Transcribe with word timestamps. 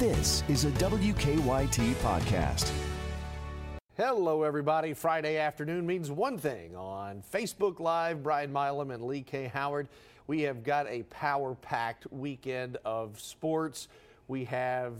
This 0.00 0.42
is 0.48 0.64
a 0.64 0.70
WKYT 0.70 1.92
podcast. 1.96 2.72
Hello, 3.98 4.44
everybody. 4.44 4.94
Friday 4.94 5.36
afternoon 5.36 5.86
means 5.86 6.10
one 6.10 6.38
thing 6.38 6.74
on 6.74 7.22
Facebook 7.30 7.80
Live. 7.80 8.22
Brian 8.22 8.50
Milam 8.50 8.92
and 8.92 9.02
Lee 9.02 9.20
K. 9.20 9.48
Howard. 9.48 9.88
We 10.26 10.40
have 10.40 10.64
got 10.64 10.86
a 10.88 11.02
power 11.10 11.54
packed 11.54 12.10
weekend 12.10 12.78
of 12.82 13.20
sports. 13.20 13.88
We 14.26 14.44
have 14.44 14.94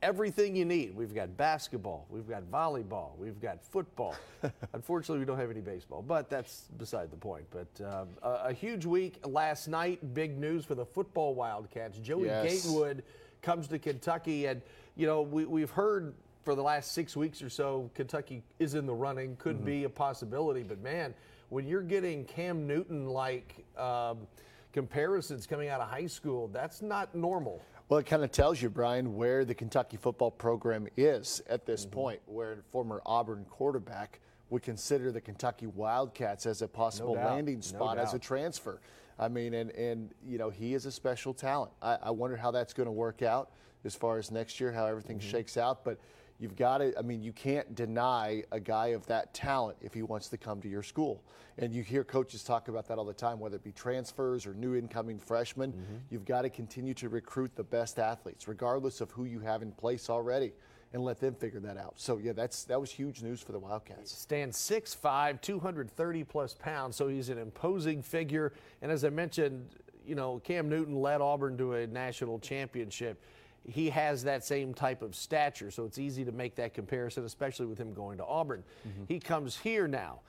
everything 0.00 0.56
you 0.56 0.64
need. 0.64 0.96
We've 0.96 1.14
got 1.14 1.36
basketball, 1.36 2.06
we've 2.08 2.26
got 2.26 2.44
volleyball, 2.50 3.18
we've 3.18 3.42
got 3.42 3.62
football. 3.62 4.14
Unfortunately, 4.72 5.18
we 5.18 5.26
don't 5.26 5.38
have 5.38 5.50
any 5.50 5.60
baseball, 5.60 6.00
but 6.00 6.30
that's 6.30 6.68
beside 6.78 7.10
the 7.10 7.18
point. 7.18 7.44
But 7.50 7.84
uh, 7.84 8.04
a, 8.22 8.48
a, 8.48 8.52
huge 8.54 8.86
week 8.86 9.18
last 9.26 9.68
night. 9.68 10.14
Big 10.14 10.38
news 10.38 10.64
for 10.64 10.74
the 10.74 10.86
football 10.86 11.34
Wildcats. 11.34 11.98
Joey 11.98 12.26
yes. 12.26 12.64
Gatewood 12.64 13.02
comes 13.42 13.68
to 13.68 13.78
Kentucky, 13.78 14.46
and 14.46 14.62
you 14.96 15.06
know 15.06 15.22
we, 15.22 15.44
we've 15.44 15.70
heard 15.70 16.14
for 16.42 16.54
the 16.54 16.62
last 16.62 16.92
six 16.92 17.14
weeks 17.14 17.42
or 17.42 17.50
so, 17.50 17.90
Kentucky 17.94 18.42
is 18.58 18.74
in 18.74 18.86
the 18.86 18.94
running, 18.94 19.36
could 19.36 19.56
mm-hmm. 19.56 19.66
be 19.66 19.84
a 19.84 19.88
possibility. 19.90 20.62
But 20.62 20.82
man, 20.82 21.14
when 21.50 21.66
you're 21.66 21.82
getting 21.82 22.24
Cam 22.24 22.66
Newton 22.66 23.06
like 23.06 23.66
um, 23.76 24.26
comparisons 24.72 25.46
coming 25.46 25.68
out 25.68 25.80
of 25.80 25.88
high 25.88 26.06
school, 26.06 26.48
that's 26.48 26.80
not 26.80 27.14
normal. 27.14 27.60
Well, 27.88 28.00
it 28.00 28.06
kind 28.06 28.22
of 28.22 28.30
tells 28.30 28.60
you, 28.60 28.68
Brian, 28.68 29.16
where 29.16 29.44
the 29.44 29.54
Kentucky 29.54 29.96
football 29.96 30.30
program 30.30 30.88
is 30.96 31.42
at 31.48 31.64
this 31.64 31.82
mm-hmm. 31.82 31.94
point, 31.94 32.20
where 32.26 32.58
former 32.70 33.00
Auburn 33.06 33.44
quarterback 33.48 34.20
would 34.50 34.62
consider 34.62 35.12
the 35.12 35.20
Kentucky 35.20 35.66
Wildcats 35.66 36.46
as 36.46 36.62
a 36.62 36.68
possible 36.68 37.14
no 37.14 37.24
landing 37.24 37.60
spot 37.60 37.96
no 37.96 38.02
as 38.02 38.14
a 38.14 38.18
transfer. 38.18 38.80
I 39.18 39.28
mean, 39.28 39.54
and, 39.54 39.70
and, 39.72 40.14
you 40.24 40.38
know, 40.38 40.50
he 40.50 40.74
is 40.74 40.86
a 40.86 40.92
special 40.92 41.34
talent. 41.34 41.72
I, 41.82 41.98
I 42.04 42.10
wonder 42.10 42.36
how 42.36 42.50
that's 42.50 42.72
going 42.72 42.86
to 42.86 42.92
work 42.92 43.22
out 43.22 43.50
as 43.84 43.94
far 43.94 44.18
as 44.18 44.30
next 44.30 44.60
year, 44.60 44.72
how 44.72 44.86
everything 44.86 45.18
mm-hmm. 45.18 45.30
shakes 45.30 45.56
out. 45.56 45.84
But 45.84 45.98
you've 46.38 46.56
got 46.56 46.78
to, 46.78 46.96
I 46.96 47.02
mean, 47.02 47.22
you 47.22 47.32
can't 47.32 47.74
deny 47.74 48.44
a 48.52 48.60
guy 48.60 48.88
of 48.88 49.06
that 49.06 49.34
talent 49.34 49.78
if 49.80 49.92
he 49.92 50.02
wants 50.02 50.28
to 50.28 50.36
come 50.36 50.60
to 50.62 50.68
your 50.68 50.82
school. 50.82 51.22
And 51.58 51.74
you 51.74 51.82
hear 51.82 52.04
coaches 52.04 52.44
talk 52.44 52.68
about 52.68 52.86
that 52.86 52.98
all 52.98 53.04
the 53.04 53.12
time, 53.12 53.40
whether 53.40 53.56
it 53.56 53.64
be 53.64 53.72
transfers 53.72 54.46
or 54.46 54.54
new 54.54 54.76
incoming 54.76 55.18
freshmen. 55.18 55.72
Mm-hmm. 55.72 55.96
You've 56.10 56.24
got 56.24 56.42
to 56.42 56.50
continue 56.50 56.94
to 56.94 57.08
recruit 57.08 57.56
the 57.56 57.64
best 57.64 57.98
athletes, 57.98 58.46
regardless 58.46 59.00
of 59.00 59.10
who 59.10 59.24
you 59.24 59.40
have 59.40 59.62
in 59.62 59.72
place 59.72 60.08
already. 60.08 60.52
And 60.94 61.04
let 61.04 61.20
them 61.20 61.34
figure 61.34 61.60
that 61.60 61.76
out. 61.76 61.94
So 61.96 62.16
yeah, 62.16 62.32
that's 62.32 62.64
that 62.64 62.80
was 62.80 62.90
huge 62.90 63.22
news 63.22 63.42
for 63.42 63.52
the 63.52 63.58
Wildcats. 63.58 64.10
Stands 64.10 64.56
6'5", 64.56 65.40
230 65.42 66.24
plus 66.24 66.54
pounds, 66.54 66.96
so 66.96 67.08
he's 67.08 67.28
an 67.28 67.36
imposing 67.36 68.02
figure. 68.02 68.54
And 68.80 68.90
as 68.90 69.04
I 69.04 69.10
mentioned, 69.10 69.68
you 70.06 70.14
know, 70.14 70.40
Cam 70.44 70.70
Newton 70.70 70.96
led 71.02 71.20
Auburn 71.20 71.58
to 71.58 71.74
a 71.74 71.86
national 71.86 72.38
championship 72.38 73.22
he 73.68 73.90
has 73.90 74.24
that 74.24 74.44
same 74.44 74.72
type 74.72 75.02
of 75.02 75.14
stature, 75.14 75.70
so 75.70 75.84
it's 75.84 75.98
easy 75.98 76.24
to 76.24 76.32
make 76.32 76.54
that 76.56 76.74
comparison, 76.74 77.24
especially 77.24 77.66
with 77.66 77.78
him 77.78 77.92
going 77.92 78.18
to 78.18 78.24
Auburn. 78.24 78.64
Mm-hmm. 78.86 79.04
He 79.08 79.20
comes 79.20 79.56
here 79.56 79.86
now. 79.86 80.20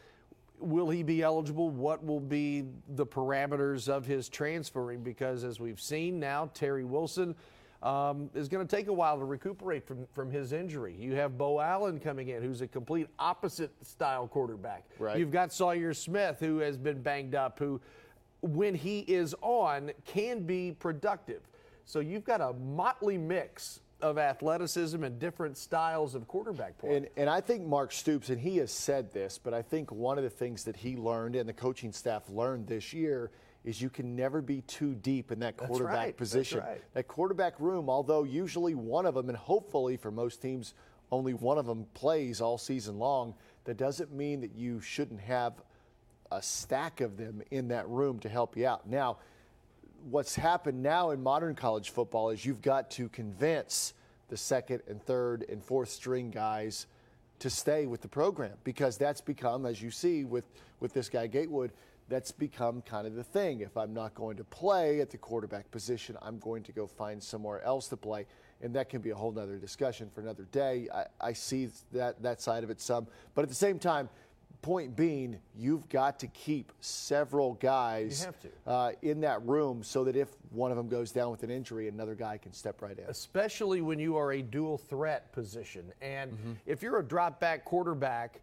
Will 0.59 0.89
he 0.89 1.03
be 1.03 1.21
eligible? 1.21 1.69
What 1.69 2.03
will 2.03 2.19
be 2.19 2.65
the 2.95 3.05
parameters 3.05 3.87
of 3.87 4.05
his 4.05 4.27
transferring? 4.27 5.03
Because 5.03 5.45
as 5.45 5.59
we've 5.59 5.79
seen 5.79 6.19
now, 6.19 6.51
Terry 6.53 6.83
Wilson 6.83 7.33
um, 7.81 8.29
is 8.33 8.49
going 8.49 8.65
to 8.65 8.75
take 8.75 8.87
a 8.87 8.93
while 8.93 9.17
to 9.17 9.25
recuperate 9.25 9.87
from, 9.87 10.05
from 10.13 10.29
his 10.29 10.51
injury. 10.51 10.95
You 10.97 11.15
have 11.15 11.37
Beau 11.37 11.59
Allen 11.59 11.99
coming 11.99 12.29
in, 12.29 12.43
who's 12.43 12.61
a 12.61 12.67
complete 12.67 13.07
opposite 13.17 13.71
style 13.85 14.27
quarterback. 14.27 14.85
Right. 14.99 15.17
You've 15.17 15.31
got 15.31 15.53
Sawyer 15.53 15.93
Smith, 15.93 16.37
who 16.39 16.57
has 16.59 16.77
been 16.77 17.01
banged 17.01 17.35
up, 17.35 17.57
who, 17.59 17.79
when 18.41 18.75
he 18.75 18.99
is 18.99 19.33
on, 19.41 19.91
can 20.05 20.41
be 20.41 20.75
productive. 20.77 21.41
So 21.85 21.99
you've 21.99 22.25
got 22.25 22.41
a 22.41 22.53
motley 22.53 23.17
mix 23.17 23.79
of 24.01 24.17
athleticism 24.17 25.03
and 25.03 25.19
different 25.19 25.57
styles 25.57 26.15
of 26.15 26.27
quarterback 26.27 26.77
play. 26.77 26.95
And, 26.95 27.07
and, 27.17 27.29
I 27.29 27.41
think 27.41 27.65
Mark 27.65 27.91
Stoops, 27.91 28.29
and 28.29 28.39
he 28.39 28.57
has 28.57 28.71
said 28.71 29.11
this, 29.11 29.37
but 29.41 29.53
I 29.53 29.61
think 29.61 29.91
one 29.91 30.17
of 30.17 30.23
the 30.23 30.29
things 30.29 30.63
that 30.65 30.77
he 30.77 30.95
learned 30.95 31.35
and 31.35 31.49
the 31.49 31.53
coaching 31.53 31.91
staff 31.91 32.23
learned 32.29 32.67
this 32.67 32.93
year 32.93 33.29
is 33.65 33.81
you 33.81 33.89
can 33.89 34.15
never 34.15 34.41
be 34.41 34.61
too 34.61 34.95
deep 34.95 35.31
in 35.31 35.39
that 35.39 35.57
quarterback 35.57 35.95
right. 35.95 36.17
position. 36.17 36.59
Right. 36.59 36.81
That 36.93 37.07
quarterback 37.07 37.59
room, 37.59 37.89
although 37.89 38.23
usually 38.23 38.73
one 38.73 39.05
of 39.05 39.15
them, 39.15 39.29
and 39.29 39.37
hopefully 39.37 39.97
for 39.97 40.11
most 40.11 40.41
teams, 40.41 40.73
only 41.11 41.33
one 41.33 41.57
of 41.57 41.65
them 41.65 41.85
plays 41.93 42.39
all 42.39 42.57
season 42.57 42.97
long, 42.99 43.33
that 43.65 43.77
doesn't 43.77 44.13
mean 44.13 44.41
that 44.41 44.55
you 44.55 44.79
shouldn't 44.79 45.19
have 45.21 45.53
a 46.31 46.41
stack 46.41 47.01
of 47.01 47.17
them 47.17 47.41
in 47.51 47.67
that 47.69 47.87
room 47.89 48.19
to 48.19 48.29
help 48.29 48.55
you 48.55 48.67
out. 48.67 48.87
Now, 48.87 49.17
what's 50.09 50.35
happened 50.35 50.81
now 50.81 51.11
in 51.11 51.21
modern 51.21 51.55
college 51.55 51.89
football 51.89 52.29
is 52.29 52.45
you've 52.45 52.61
got 52.61 52.91
to 52.91 53.09
convince 53.09 53.93
the 54.29 54.37
second 54.37 54.81
and 54.87 55.03
third 55.03 55.43
and 55.49 55.63
fourth 55.63 55.89
string 55.89 56.29
guys 56.29 56.87
to 57.39 57.49
stay 57.49 57.85
with 57.85 58.01
the 58.01 58.07
program 58.07 58.53
because 58.63 58.97
that's 58.97 59.21
become, 59.21 59.65
as 59.65 59.81
you 59.81 59.91
see 59.91 60.23
with, 60.23 60.45
with 60.79 60.93
this 60.93 61.09
guy 61.09 61.27
Gatewood, 61.27 61.71
that's 62.09 62.31
become 62.31 62.81
kind 62.81 63.07
of 63.07 63.15
the 63.15 63.23
thing. 63.23 63.61
If 63.61 63.77
I'm 63.77 63.93
not 63.93 64.15
going 64.15 64.37
to 64.37 64.43
play 64.43 64.99
at 64.99 65.11
the 65.11 65.17
quarterback 65.17 65.69
position, 65.71 66.17
I'm 66.21 66.39
going 66.39 66.63
to 66.63 66.71
go 66.71 66.87
find 66.87 67.21
somewhere 67.21 67.63
else 67.63 67.87
to 67.89 67.97
play. 67.97 68.25
And 68.61 68.75
that 68.75 68.89
can 68.89 69.01
be 69.01 69.11
a 69.11 69.15
whole 69.15 69.37
other 69.39 69.57
discussion 69.57 70.09
for 70.13 70.21
another 70.21 70.43
day. 70.51 70.89
I, 70.93 71.05
I 71.21 71.33
see 71.33 71.69
that, 71.93 72.21
that 72.23 72.41
side 72.41 72.63
of 72.63 72.69
it 72.69 72.81
some. 72.81 73.07
But 73.35 73.43
at 73.43 73.49
the 73.49 73.55
same 73.55 73.79
time, 73.79 74.09
point 74.61 74.95
being, 74.95 75.39
you've 75.55 75.87
got 75.87 76.19
to 76.19 76.27
keep 76.27 76.73
several 76.81 77.53
guys 77.53 78.27
uh, 78.67 78.91
in 79.01 79.21
that 79.21 79.41
room 79.45 79.83
so 79.83 80.03
that 80.03 80.15
if 80.15 80.27
one 80.49 80.71
of 80.71 80.77
them 80.77 80.89
goes 80.89 81.11
down 81.11 81.31
with 81.31 81.43
an 81.43 81.51
injury, 81.51 81.87
another 81.87 82.15
guy 82.15 82.37
can 82.37 82.51
step 82.51 82.81
right 82.81 82.97
in. 82.97 83.05
Especially 83.07 83.81
when 83.81 83.99
you 83.99 84.17
are 84.17 84.33
a 84.33 84.41
dual 84.41 84.77
threat 84.77 85.31
position. 85.31 85.85
And 86.01 86.31
mm-hmm. 86.31 86.51
if 86.65 86.81
you're 86.81 86.99
a 86.99 87.03
drop 87.03 87.39
back 87.39 87.63
quarterback, 87.63 88.41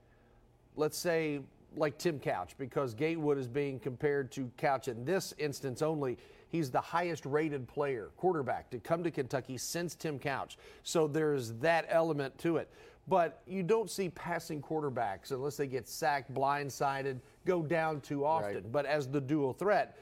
let's 0.77 0.97
say 0.97 1.41
like 1.77 1.99
Tim 1.99 2.19
Couch, 2.19 2.55
because 2.59 2.95
Gatewood 2.95 3.39
is 3.39 3.49
being 3.49 3.79
compared 3.79 4.33
to 4.33 4.51
Couch 4.57 4.89
in 4.89 5.05
this 5.05 5.35
instance 5.39 5.83
only. 5.83 6.19
He's 6.49 6.71
the 6.71 6.81
highest 6.81 7.27
rated 7.27 7.67
player, 7.67 8.11
quarterback, 8.17 8.71
to 8.71 8.79
come 8.79 9.03
to 9.03 9.11
Kentucky 9.11 9.59
since 9.59 9.95
Tim 9.95 10.19
Couch. 10.19 10.59
So 10.85 11.07
there's 11.07 11.53
that 11.55 11.87
element 11.89 12.39
to 12.39 12.57
it 12.59 12.71
but 13.09 13.43
you 13.47 13.63
don't 13.63 13.91
see 13.91 14.09
passing 14.11 14.61
quarterbacks 14.61 15.31
unless 15.31 15.57
they 15.57 15.67
get 15.67 15.89
sacked, 15.89 16.33
blindsided, 16.33 17.21
go 17.45 17.63
down 17.63 18.01
too 18.01 18.25
often. 18.25 18.55
Right. 18.55 18.73
But 18.73 18.87
as 18.87 19.09
the 19.09 19.21
dual 19.21 19.53
threat, 19.53 19.97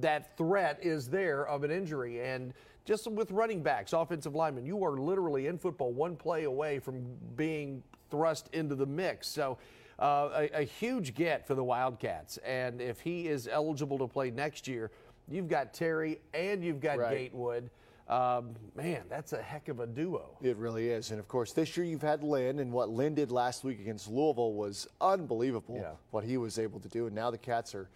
that 0.00 0.36
threat 0.36 0.78
is 0.82 1.08
there 1.08 1.46
of 1.46 1.64
an 1.64 1.70
injury. 1.70 2.22
And 2.22 2.52
just 2.84 3.10
with 3.10 3.30
running 3.30 3.62
backs, 3.62 3.92
offensive 3.92 4.34
linemen, 4.34 4.66
you 4.66 4.84
are 4.84 4.98
literally 4.98 5.46
in 5.46 5.58
football 5.58 5.92
one 5.92 6.16
play 6.16 6.44
away 6.44 6.78
from 6.78 7.02
being 7.34 7.82
thrust 8.10 8.50
into 8.52 8.74
the 8.74 8.86
mix. 8.86 9.26
So, 9.26 9.58
uh, 10.00 10.30
a, 10.34 10.60
a, 10.60 10.62
huge 10.62 11.14
get 11.14 11.46
for 11.46 11.54
the 11.54 11.62
Wildcats. 11.62 12.38
And 12.38 12.80
if 12.80 13.00
he 13.00 13.28
is 13.28 13.46
eligible 13.46 13.98
to 13.98 14.08
play 14.08 14.30
next 14.30 14.66
year, 14.66 14.90
you've 15.28 15.48
got 15.48 15.74
Terry 15.74 16.20
and 16.32 16.64
you've 16.64 16.80
got 16.80 16.98
right. 16.98 17.16
Gatewood. 17.16 17.70
Um, 18.08 18.56
man, 18.74 19.02
that's 19.08 19.32
a 19.34 19.40
heck 19.40 19.68
of 19.68 19.78
a 19.78 19.86
duo. 19.86 20.36
It 20.42 20.56
really 20.56 20.88
is. 20.88 21.12
And 21.12 21.20
of 21.20 21.28
course, 21.28 21.52
this 21.52 21.76
year 21.76 21.86
you've 21.86 22.02
had 22.02 22.24
Lynn, 22.24 22.58
and 22.58 22.72
what 22.72 22.88
Lynn 22.88 23.14
did 23.14 23.30
last 23.30 23.62
week 23.62 23.78
against 23.78 24.08
Louisville 24.08 24.52
was 24.54 24.88
unbelievable. 25.00 25.76
Yeah. 25.76 25.92
What 26.10 26.24
he 26.24 26.36
was 26.36 26.58
able 26.58 26.80
to 26.80 26.88
do, 26.88 27.06
and 27.06 27.14
now 27.14 27.30
the 27.30 27.38
Cats 27.38 27.72
are 27.72 27.88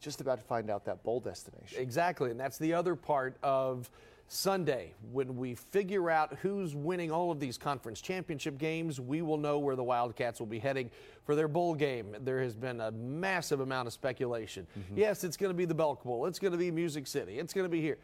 just 0.00 0.22
about 0.22 0.38
to 0.38 0.44
find 0.44 0.70
out 0.70 0.86
that 0.86 1.02
bowl 1.02 1.20
destination. 1.20 1.82
Exactly, 1.82 2.30
and 2.30 2.40
that's 2.40 2.56
the 2.56 2.72
other 2.72 2.96
part 2.96 3.36
of 3.42 3.90
Sunday. 4.32 4.94
When 5.12 5.36
we 5.36 5.54
figure 5.54 6.10
out 6.10 6.38
who's 6.42 6.74
winning 6.74 7.10
all 7.10 7.30
of 7.30 7.40
these 7.40 7.58
conference 7.58 8.00
championship 8.00 8.58
games, 8.58 9.00
we 9.00 9.22
will 9.22 9.38
know 9.38 9.58
where 9.58 9.76
the 9.76 9.84
Wildcats 9.84 10.40
will 10.40 10.46
be 10.46 10.58
heading 10.58 10.90
for 11.24 11.34
their 11.34 11.48
bowl 11.48 11.74
game. 11.74 12.16
There 12.20 12.40
has 12.40 12.56
been 12.56 12.80
a 12.80 12.90
massive 12.90 13.60
amount 13.60 13.88
of 13.88 13.92
speculation. 13.92 14.66
Mm-hmm. 14.78 14.98
Yes, 14.98 15.24
it's 15.24 15.36
going 15.36 15.50
to 15.50 15.56
be 15.56 15.64
the 15.64 15.74
Belk 15.74 16.02
Bowl. 16.02 16.26
It's 16.26 16.38
going 16.38 16.52
to 16.52 16.58
be 16.58 16.70
Music 16.70 17.06
City. 17.06 17.38
It's 17.38 17.52
going 17.52 17.64
to 17.64 17.70
be 17.70 17.80
here 17.80 17.98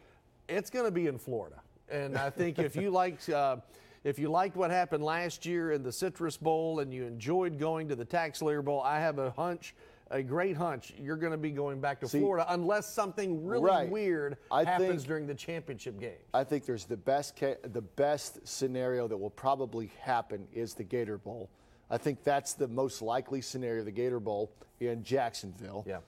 it's 0.49 0.69
going 0.69 0.85
to 0.85 0.91
be 0.91 1.07
in 1.07 1.17
Florida. 1.17 1.61
And 1.89 2.17
I 2.17 2.29
think 2.29 2.59
if 2.59 2.75
you 2.75 2.89
liked, 2.91 3.29
uh, 3.29 3.57
if 4.03 4.19
you 4.19 4.29
liked 4.29 4.55
what 4.55 4.71
happened 4.71 5.03
last 5.03 5.45
year 5.45 5.71
in 5.71 5.83
the 5.83 5.91
Citrus 5.91 6.37
Bowl 6.37 6.79
and 6.79 6.93
you 6.93 7.05
enjoyed 7.05 7.59
going 7.59 7.87
to 7.89 7.95
the 7.95 8.05
TaxSlayer 8.05 8.63
Bowl, 8.63 8.81
I 8.81 8.99
have 8.99 9.19
a 9.19 9.31
hunch, 9.31 9.75
a 10.11 10.23
great 10.23 10.57
hunch, 10.57 10.93
you're 10.99 11.17
going 11.17 11.31
to 11.31 11.37
be 11.37 11.51
going 11.51 11.79
back 11.79 11.99
to 11.99 12.07
See, 12.07 12.19
Florida 12.19 12.45
unless 12.49 12.91
something 12.91 13.45
really 13.45 13.65
right. 13.65 13.89
weird 13.89 14.37
I 14.51 14.63
happens 14.63 14.89
think, 14.89 15.07
during 15.07 15.27
the 15.27 15.35
championship 15.35 15.99
game. 15.99 16.17
I 16.33 16.43
think 16.43 16.65
there's 16.65 16.85
the 16.85 16.97
best 16.97 17.35
ca- 17.35 17.57
the 17.61 17.81
best 17.81 18.47
scenario 18.47 19.07
that 19.07 19.17
will 19.17 19.29
probably 19.29 19.91
happen 20.01 20.47
is 20.53 20.73
the 20.73 20.83
Gator 20.83 21.17
Bowl. 21.17 21.49
I 21.89 21.97
think 21.97 22.23
that's 22.23 22.53
the 22.53 22.67
most 22.67 23.01
likely 23.01 23.41
scenario, 23.41 23.83
the 23.83 23.91
Gator 23.91 24.19
Bowl 24.19 24.51
in 24.79 25.03
Jacksonville. 25.03 25.83
Yeah. 25.87 25.99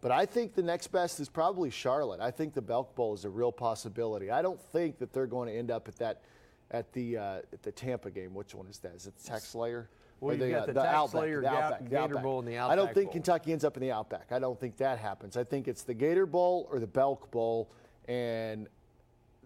But 0.00 0.12
I 0.12 0.26
think 0.26 0.54
the 0.54 0.62
next 0.62 0.88
best 0.88 1.18
is 1.20 1.28
probably 1.28 1.70
Charlotte. 1.70 2.20
I 2.20 2.30
think 2.30 2.54
the 2.54 2.62
Belk 2.62 2.94
Bowl 2.94 3.14
is 3.14 3.24
a 3.24 3.30
real 3.30 3.50
possibility. 3.50 4.30
I 4.30 4.42
don't 4.42 4.60
think 4.60 4.98
that 4.98 5.12
they're 5.12 5.26
going 5.26 5.48
to 5.48 5.54
end 5.54 5.70
up 5.70 5.88
at 5.88 5.96
that 5.96 6.22
at 6.70 6.92
the 6.92 7.16
uh, 7.16 7.38
at 7.52 7.62
the 7.62 7.72
Tampa 7.72 8.10
game. 8.10 8.34
Which 8.34 8.54
one 8.54 8.66
is 8.66 8.78
that? 8.80 8.94
Is 8.94 9.06
it 9.06 9.14
TaxSlayer? 9.24 9.86
Well, 10.20 10.34
you 10.34 10.50
got 10.50 10.66
the, 10.66 10.72
the 10.72 10.80
TaxSlayer, 10.80 11.42
the 11.42 11.48
Outback, 11.48 11.84
Gator 11.84 11.98
Outback. 11.98 12.22
Bowl, 12.22 12.38
and 12.38 12.48
the 12.48 12.56
Outback 12.56 12.72
I 12.72 12.76
don't 12.76 12.94
think 12.94 13.06
Bowl. 13.06 13.12
Kentucky 13.12 13.52
ends 13.52 13.64
up 13.64 13.76
in 13.76 13.82
the 13.82 13.92
Outback. 13.92 14.32
I 14.32 14.38
don't 14.38 14.58
think 14.58 14.76
that 14.78 14.98
happens. 14.98 15.36
I 15.36 15.44
think 15.44 15.68
it's 15.68 15.82
the 15.82 15.94
Gator 15.94 16.26
Bowl 16.26 16.68
or 16.70 16.78
the 16.78 16.86
Belk 16.86 17.30
Bowl, 17.30 17.70
and 18.08 18.68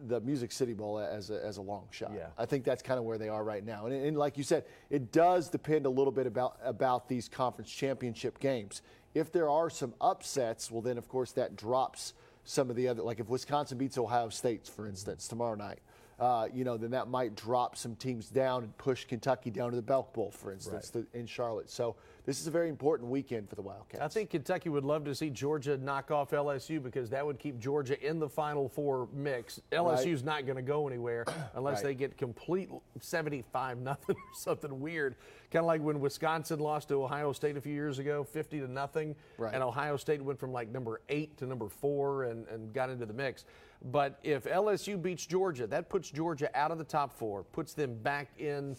the 0.07 0.21
Music 0.21 0.53
City 0.53 0.73
Bowl 0.73 0.99
as 0.99 1.31
a, 1.31 1.45
as 1.45 1.57
a 1.59 1.63
long 1.63 1.87
shot. 1.91 2.13
Yeah. 2.15 2.29
I 2.39 2.47
think 2.47 2.65
that's 2.65 2.83
kind 2.83 2.99
of 2.99 3.05
where 3.05 3.19
they 3.19 3.29
are 3.29 3.45
right 3.45 3.65
now. 3.65 3.87
And, 3.87 3.95
and 3.95 4.17
like 4.17 4.39
you 4.39 4.45
said, 4.45 4.65
it 4.89 5.13
does 5.13 5.49
depend 5.49 5.87
a 5.87 5.91
little 5.91 6.13
bit 6.13 6.27
about 6.27 6.57
about 6.65 7.09
these 7.09 7.29
conference 7.29 7.71
championship 7.71 8.39
games. 8.39 8.83
If 9.13 9.33
there 9.33 9.49
are 9.51 9.69
some 9.69 9.95
upsets, 10.01 10.71
well, 10.71 10.83
then 10.83 10.97
of 10.99 11.09
course 11.09 11.33
that 11.33 11.57
drops 11.57 12.15
some 12.45 12.71
of 12.71 12.77
the 12.77 12.89
other. 12.89 13.03
Like 13.03 13.21
if 13.21 13.29
Wisconsin 13.29 13.77
beats 13.77 13.99
Ohio 13.99 14.29
State, 14.29 14.67
for 14.69 14.87
instance, 14.87 15.29
tomorrow 15.29 15.57
night. 15.57 15.81
Uh, 16.21 16.47
you 16.53 16.65
know, 16.65 16.77
then 16.77 16.91
that 16.91 17.09
might 17.09 17.35
drop 17.35 17.75
some 17.79 17.97
teams 17.97 18.29
down 18.29 18.63
and 18.63 18.77
push 18.77 19.07
Kentucky 19.07 19.51
down 19.51 19.71
to 19.71 19.77
the 19.77 19.81
Belk 19.81 20.13
Bowl, 20.13 20.31
for 20.31 20.53
instance, 20.53 20.93
Right. 20.95 21.07
in 21.15 21.25
Charlotte. 21.25 21.71
So 21.71 21.97
this 22.27 22.39
is 22.43 22.47
a 22.47 22.51
very 22.51 22.69
important 22.69 23.09
weekend 23.11 23.49
for 23.49 23.55
the 23.55 23.63
Wildcats. 23.63 24.03
I 24.05 24.09
think 24.09 24.29
Kentucky 24.29 24.69
would 24.69 24.85
love 24.85 25.03
to 25.07 25.15
see 25.15 25.31
Georgia 25.31 25.79
knock 25.79 26.11
off 26.11 26.33
LSU 26.33 26.79
because 26.83 27.09
that 27.09 27.25
would 27.25 27.39
keep 27.39 27.59
Georgia 27.59 27.99
in 28.07 28.19
the 28.19 28.29
Final 28.29 28.69
Four 28.69 29.09
mix. 29.15 29.63
LSU's 29.73 30.23
not 30.23 30.45
going 30.45 30.57
to 30.57 30.63
go 30.63 30.87
anywhere 30.87 31.25
unless 31.55 31.77
Right. 31.77 31.85
they 31.85 31.95
get 31.95 32.19
complete 32.19 32.69
75 33.01 33.79
nothing 33.83 34.15
or 34.17 34.35
something 34.35 34.79
weird. 34.79 35.17
Kind 35.51 35.63
of 35.63 35.67
like 35.69 35.81
when 35.81 36.01
Wisconsin 36.01 36.61
lost 36.61 36.89
to 36.89 37.03
Ohio 37.03 37.33
State 37.33 37.57
a 37.57 37.63
few 37.63 37.73
years 37.73 37.99
ago, 37.99 38.25
50 38.25 38.61
to 38.61 38.69
nothing, 38.69 39.17
Right. 39.39 39.55
and 39.55 39.63
Ohio 39.63 39.97
State 39.97 40.21
went 40.23 40.39
from 40.39 40.53
like 40.53 40.69
number 40.69 41.01
eight 41.09 41.39
to 41.39 41.47
number 41.47 41.71
four 41.71 42.25
and, 42.25 42.47
and 42.49 42.75
got 42.75 42.91
into 42.91 43.07
the 43.07 43.15
mix. 43.15 43.47
But 43.83 44.19
if 44.23 44.45
LSU 44.45 45.01
beats 45.01 45.25
Georgia, 45.25 45.67
that 45.69 45.89
puts 45.89 46.11
Georgia 46.11 46.51
out 46.55 46.71
of 46.71 46.79
the 46.79 46.85
top 46.85 47.13
four, 47.13 47.45
puts 47.45 47.73
them 47.73 47.95
back 47.95 48.29
in 48.39 48.77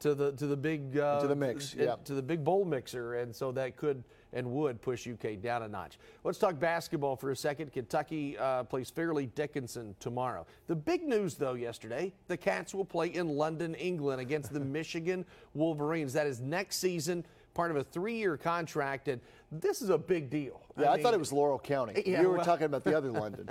to 0.00 0.14
the 0.14 0.32
to 0.32 0.46
the 0.46 0.56
big 0.56 0.98
uh, 0.98 1.20
To 1.20 1.28
the 1.28 1.36
mix, 1.36 1.74
yeah. 1.74 1.96
to 2.04 2.14
the 2.14 2.22
big 2.22 2.42
bowl 2.42 2.64
mixer, 2.64 3.14
and 3.14 3.34
so 3.34 3.52
that 3.52 3.76
could 3.76 4.02
and 4.32 4.50
would 4.52 4.80
push 4.80 5.08
UK 5.08 5.40
down 5.40 5.62
a 5.62 5.68
notch. 5.68 5.98
Let's 6.24 6.38
talk 6.38 6.58
basketball 6.58 7.16
for 7.16 7.30
a 7.30 7.36
second. 7.36 7.72
Kentucky 7.72 8.38
uh, 8.38 8.64
plays 8.64 8.90
Fairleigh 8.90 9.26
Dickinson 9.26 9.94
tomorrow. 10.00 10.46
The 10.66 10.76
big 10.76 11.02
news, 11.02 11.34
though, 11.34 11.54
yesterday, 11.54 12.12
the 12.28 12.36
Cats 12.36 12.74
will 12.74 12.84
play 12.84 13.08
in 13.08 13.28
London, 13.28 13.74
England, 13.74 14.20
against 14.20 14.52
the 14.52 14.60
Michigan 14.78 15.24
Wolverines. 15.54 16.12
That 16.12 16.26
is 16.26 16.40
next 16.40 16.76
season, 16.76 17.24
part 17.54 17.70
of 17.70 17.76
a 17.76 17.84
three-year 17.84 18.36
contract, 18.36 19.08
and 19.08 19.20
this 19.50 19.82
is 19.82 19.90
a 19.90 19.98
big 19.98 20.30
deal. 20.30 20.60
Yeah, 20.78 20.90
I, 20.90 20.94
mean, 20.94 21.02
thought 21.02 21.14
it 21.14 21.20
was 21.20 21.32
Laurel 21.32 21.58
County. 21.58 22.02
Yeah, 22.06 22.22
you 22.22 22.28
were 22.28 22.36
well- 22.36 22.44
talking 22.44 22.66
about 22.66 22.84
the 22.84 22.96
other 22.96 23.10
London. 23.12 23.48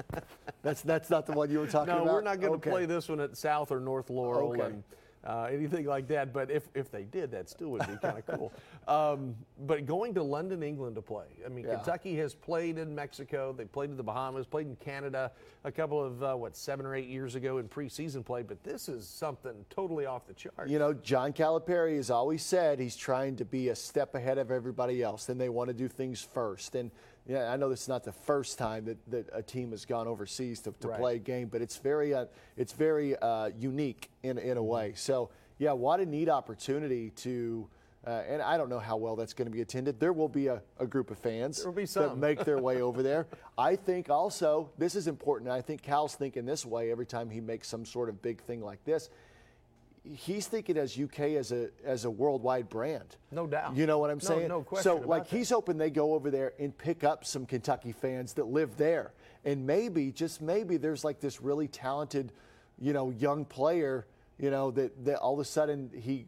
That's 0.63 0.81
that's 0.81 1.09
not 1.09 1.25
the 1.25 1.33
one 1.33 1.49
you 1.49 1.59
were 1.59 1.67
talking 1.67 1.93
No, 1.93 2.01
about. 2.03 2.13
we're 2.13 2.21
not 2.21 2.39
going 2.39 2.53
to 2.53 2.57
Okay. 2.57 2.69
play 2.69 2.85
this 2.85 3.09
one 3.09 3.19
at 3.19 3.37
South 3.37 3.71
or 3.71 3.79
North 3.79 4.09
Laurel 4.09 4.51
Okay. 4.51 4.61
and 4.61 4.83
uh, 5.25 5.47
anything 5.51 5.85
like 5.85 6.07
that. 6.07 6.31
But 6.33 6.49
if, 6.49 6.69
if 6.73 6.91
they 6.91 7.03
did, 7.03 7.31
that 7.31 7.49
still 7.49 7.69
would 7.69 7.85
be 7.87 7.97
kind 8.01 8.17
of 8.17 8.25
cool. 8.37 8.53
Um, 8.87 9.35
but 9.65 9.85
going 9.85 10.13
to 10.13 10.23
London, 10.23 10.63
England 10.63 10.95
to 10.95 11.01
play. 11.01 11.25
I 11.45 11.49
mean, 11.49 11.65
Yeah. 11.65 11.75
Kentucky 11.75 12.15
has 12.17 12.33
played 12.33 12.77
in 12.77 12.95
Mexico. 12.95 13.53
They 13.53 13.65
played 13.65 13.89
in 13.89 13.97
the 13.97 14.03
Bahamas, 14.03 14.45
played 14.45 14.67
in 14.67 14.75
Canada 14.77 15.31
a 15.63 15.71
couple 15.71 16.03
of, 16.03 16.23
uh, 16.23 16.35
what, 16.35 16.55
seven 16.55 16.85
or 16.85 16.95
eight 16.95 17.07
years 17.07 17.35
ago 17.35 17.57
in 17.57 17.67
preseason 17.67 18.23
play. 18.25 18.43
But 18.43 18.63
this 18.63 18.87
is 18.87 19.07
something 19.07 19.65
totally 19.69 20.05
off 20.05 20.25
the 20.25 20.33
chart. 20.33 20.69
You 20.69 20.79
know, 20.79 20.93
John 20.93 21.33
Calipari 21.33 21.97
has 21.97 22.09
always 22.09 22.43
said 22.43 22.79
he's 22.79 22.95
trying 22.95 23.35
to 23.37 23.45
be 23.45 23.69
a 23.69 23.75
step 23.75 24.15
ahead 24.15 24.37
of 24.37 24.51
everybody 24.51 25.03
else, 25.03 25.29
and 25.29 25.39
they 25.39 25.49
want 25.49 25.67
to 25.67 25.73
do 25.73 25.87
things 25.87 26.21
first. 26.21 26.75
And 26.75 26.91
yeah, 27.29 27.51
I 27.53 27.57
know 27.57 27.69
this 27.69 27.83
is 27.83 27.87
not 27.87 28.03
the 28.03 28.11
first 28.11 28.57
time 28.57 28.85
that, 28.85 28.97
that 29.11 29.29
a 29.31 29.43
team 29.43 29.69
has 29.69 29.85
gone 29.85 30.07
overseas 30.07 30.61
to, 30.61 30.73
to 30.79 30.87
Right. 30.87 30.99
play 30.99 31.15
a 31.17 31.19
game, 31.19 31.47
but 31.47 31.61
it's 31.61 31.77
very 31.77 32.11
uh, 32.11 32.25
it's 32.57 32.73
very 32.73 33.15
uh, 33.17 33.51
unique 33.55 34.09
in 34.23 34.39
in 34.39 34.57
a 34.57 34.63
way. 34.63 34.93
So 34.95 35.29
yeah, 35.59 35.73
what 35.73 35.99
a 35.99 36.05
neat 36.05 36.27
opportunity 36.27 37.11
to. 37.11 37.69
Uh, 38.07 38.23
and 38.29 38.41
I 38.41 38.55
don't 38.57 38.69
know 38.69 38.79
how 38.79 38.95
well 38.95 39.17
that's 39.17 39.33
going 39.33 39.45
to 39.47 39.51
be 39.51 39.59
attended. 39.59 39.99
There 39.99 40.13
will 40.13 40.29
be 40.29 40.47
a, 40.47 40.61
a 40.79 40.87
group 40.87 41.11
of 41.11 41.17
fans 41.19 41.61
that 42.05 42.17
make 42.17 42.45
their 42.45 42.57
way 42.69 42.81
over 42.81 43.03
there. 43.03 43.27
I 43.57 43.75
think 43.75 44.09
also 44.09 44.71
this 44.77 44.95
is 44.95 45.07
important. 45.07 45.51
I 45.51 45.61
think 45.61 45.81
Cal's 45.81 46.15
thinking 46.15 46.45
this 46.45 46.65
way 46.65 46.91
every 46.91 47.05
time 47.05 47.29
he 47.29 47.41
makes 47.41 47.67
some 47.67 47.83
sort 47.85 48.07
of 48.07 48.21
big 48.21 48.41
thing 48.41 48.61
like 48.63 48.83
this 48.85 49.09
he's 50.03 50.47
thinking 50.47 50.77
as 50.77 50.97
UK 50.97 51.19
as 51.37 51.51
a 51.51 51.69
as 51.83 52.05
a 52.05 52.09
worldwide 52.09 52.69
brand. 52.69 53.15
No 53.31 53.45
doubt. 53.47 53.75
You 53.75 53.85
know 53.85 53.99
what 53.99 54.09
I'm 54.09 54.17
No- 54.17 54.27
saying? 54.27 54.47
no 54.47 54.61
question 54.63 54.83
So 54.83 54.97
like 55.07 55.29
that. 55.29 55.35
he's 55.37 55.49
hoping 55.49 55.77
they 55.77 55.89
go 55.89 56.13
over 56.13 56.29
there 56.31 56.53
and 56.59 56.75
pick 56.77 57.03
up 57.03 57.25
some 57.25 57.45
Kentucky 57.45 57.91
fans 57.91 58.33
that 58.33 58.45
live 58.47 58.77
there. 58.77 59.11
And 59.45 59.65
maybe, 59.65 60.11
just 60.11 60.41
maybe 60.41 60.77
there's 60.77 61.03
like 61.03 61.19
this 61.19 61.41
really 61.41 61.67
talented, 61.67 62.31
you 62.79 62.93
know, 62.93 63.09
young 63.11 63.45
player, 63.45 64.05
you 64.37 64.49
know, 64.49 64.71
that, 64.71 65.05
that 65.05 65.19
all 65.19 65.33
of 65.33 65.39
a 65.39 65.45
sudden 65.45 65.89
he 65.95 66.25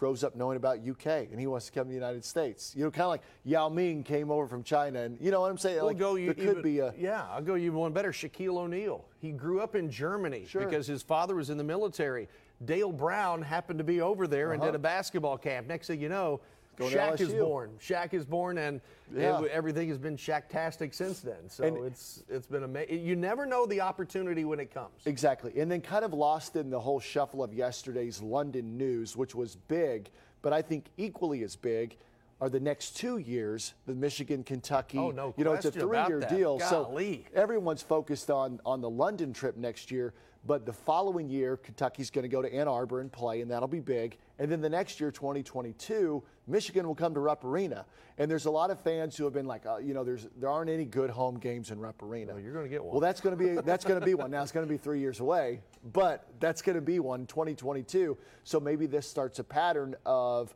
grows 0.00 0.24
up 0.24 0.34
knowing 0.34 0.56
about 0.56 0.78
UK 0.78 1.28
and 1.30 1.38
he 1.38 1.46
wants 1.46 1.66
to 1.66 1.72
come 1.72 1.84
to 1.84 1.88
the 1.90 1.94
United 1.94 2.24
States. 2.24 2.72
You 2.74 2.84
know, 2.84 2.90
kind 2.90 3.02
of 3.02 3.10
like 3.10 3.20
Yao 3.44 3.68
Ming 3.68 4.02
came 4.02 4.30
over 4.30 4.46
from 4.48 4.62
China 4.62 5.02
and 5.02 5.18
you 5.20 5.30
know 5.30 5.42
what 5.42 5.50
I'm 5.50 5.58
saying? 5.58 5.76
We'll 5.76 5.88
like 5.88 5.98
go 5.98 6.14
there 6.14 6.22
you 6.24 6.32
could 6.34 6.42
even, 6.42 6.62
be 6.62 6.78
a 6.78 6.94
yeah. 6.98 7.26
I'll 7.30 7.42
go 7.42 7.54
even 7.54 7.74
one 7.74 7.92
better. 7.92 8.10
Shaquille 8.10 8.56
O'Neal. 8.56 9.04
He 9.18 9.30
grew 9.30 9.60
up 9.60 9.76
in 9.76 9.90
Germany 9.90 10.46
Sure. 10.48 10.64
because 10.64 10.86
his 10.86 11.02
father 11.02 11.34
was 11.34 11.50
in 11.50 11.58
the 11.58 11.64
military. 11.64 12.28
Dale 12.64 12.92
Brown 12.92 13.42
happened 13.42 13.76
to 13.78 13.84
be 13.84 14.00
over 14.00 14.26
there 14.26 14.52
and 14.52 14.62
Uh-huh. 14.62 14.70
did 14.72 14.76
a 14.76 14.78
basketball 14.82 15.36
camp. 15.36 15.66
Next 15.66 15.86
thing 15.88 16.00
you 16.00 16.08
know, 16.08 16.40
Going 16.80 16.92
Shaq 16.94 17.20
is 17.20 17.34
born. 17.34 17.70
Shaq 17.78 18.14
is 18.14 18.24
born, 18.24 18.56
and 18.56 18.80
Yeah. 19.14 19.42
it- 19.42 19.50
everything 19.50 19.88
has 19.90 19.98
been 19.98 20.16
Shaq-tastic 20.16 20.94
since 20.94 21.20
then. 21.20 21.48
So 21.48 21.64
And- 21.64 21.84
it's 21.84 22.24
it's 22.28 22.46
been 22.46 22.62
amazing. 22.62 23.04
You 23.04 23.16
never 23.16 23.44
know 23.44 23.66
the 23.66 23.82
opportunity 23.82 24.46
when 24.46 24.58
it 24.60 24.72
comes. 24.72 25.06
Exactly. 25.06 25.60
And 25.60 25.70
then 25.70 25.82
kind 25.82 26.04
of 26.06 26.14
lost 26.14 26.56
in 26.56 26.70
the 26.70 26.80
whole 26.80 26.98
shuffle 26.98 27.42
of 27.44 27.52
yesterday's 27.52 28.22
London 28.22 28.78
news, 28.78 29.14
which 29.14 29.34
was 29.34 29.56
big, 29.56 30.10
but 30.40 30.54
I 30.54 30.62
think 30.62 30.86
equally 30.96 31.42
as 31.44 31.54
big 31.54 31.98
are 32.40 32.48
the 32.48 32.60
next 32.60 32.96
two 32.96 33.18
years, 33.18 33.74
the 33.86 33.94
Michigan, 33.94 34.42
Kentucky. 34.42 34.98
Oh, 34.98 35.10
no 35.10 35.34
You 35.36 35.44
know, 35.44 35.52
it's 35.52 35.66
a 35.66 35.72
three-year 35.72 36.20
deal. 36.20 36.58
Golly. 36.58 37.26
So 37.32 37.40
everyone's 37.40 37.82
focused 37.82 38.30
on 38.30 38.60
on 38.64 38.80
the 38.80 38.90
London 38.90 39.32
trip 39.32 39.56
next 39.56 39.90
year, 39.90 40.14
but 40.46 40.64
the 40.64 40.72
following 40.72 41.28
year, 41.28 41.58
Kentucky's 41.58 42.10
going 42.10 42.22
to 42.22 42.28
go 42.28 42.40
to 42.40 42.52
Ann 42.52 42.66
Arbor 42.66 43.00
and 43.00 43.12
play, 43.12 43.42
and 43.42 43.50
that'll 43.50 43.68
be 43.68 43.80
big. 43.80 44.16
And 44.38 44.50
then 44.50 44.62
the 44.62 44.70
next 44.70 44.98
year, 44.98 45.10
2022, 45.10 46.22
Michigan 46.46 46.86
will 46.86 46.94
come 46.94 47.12
to 47.12 47.20
Rupp 47.20 47.44
Arena. 47.44 47.84
And 48.16 48.30
there's 48.30 48.46
a 48.46 48.50
lot 48.50 48.70
of 48.70 48.80
fans 48.80 49.16
who 49.16 49.24
have 49.24 49.34
been 49.34 49.46
like, 49.46 49.66
uh, 49.66 49.76
you 49.76 49.92
know, 49.92 50.02
there's 50.02 50.28
there 50.38 50.48
aren't 50.48 50.70
any 50.70 50.86
good 50.86 51.10
home 51.10 51.38
games 51.38 51.70
in 51.70 51.78
Rupp 51.78 52.02
Arena. 52.02 52.32
Well, 52.32 52.42
you're 52.42 52.54
gonna 52.54 52.68
get 52.68 52.82
one. 52.82 52.92
Well, 52.92 53.00
that's 53.00 53.20
going 53.20 53.36
to 53.36 53.44
be 53.44 53.60
that's 53.60 53.84
going 53.84 54.00
to 54.00 54.06
be 54.06 54.14
one. 54.14 54.30
Now 54.30 54.42
it's 54.42 54.52
going 54.52 54.66
to 54.66 54.70
be 54.70 54.78
three 54.78 55.00
years 55.00 55.20
away, 55.20 55.60
but 55.92 56.26
that's 56.40 56.62
going 56.62 56.76
to 56.76 56.82
be 56.82 57.00
one 57.00 57.26
2022. 57.26 58.16
So 58.44 58.60
maybe 58.60 58.86
this 58.86 59.06
starts 59.06 59.40
a 59.40 59.44
pattern 59.44 59.94
of 60.06 60.54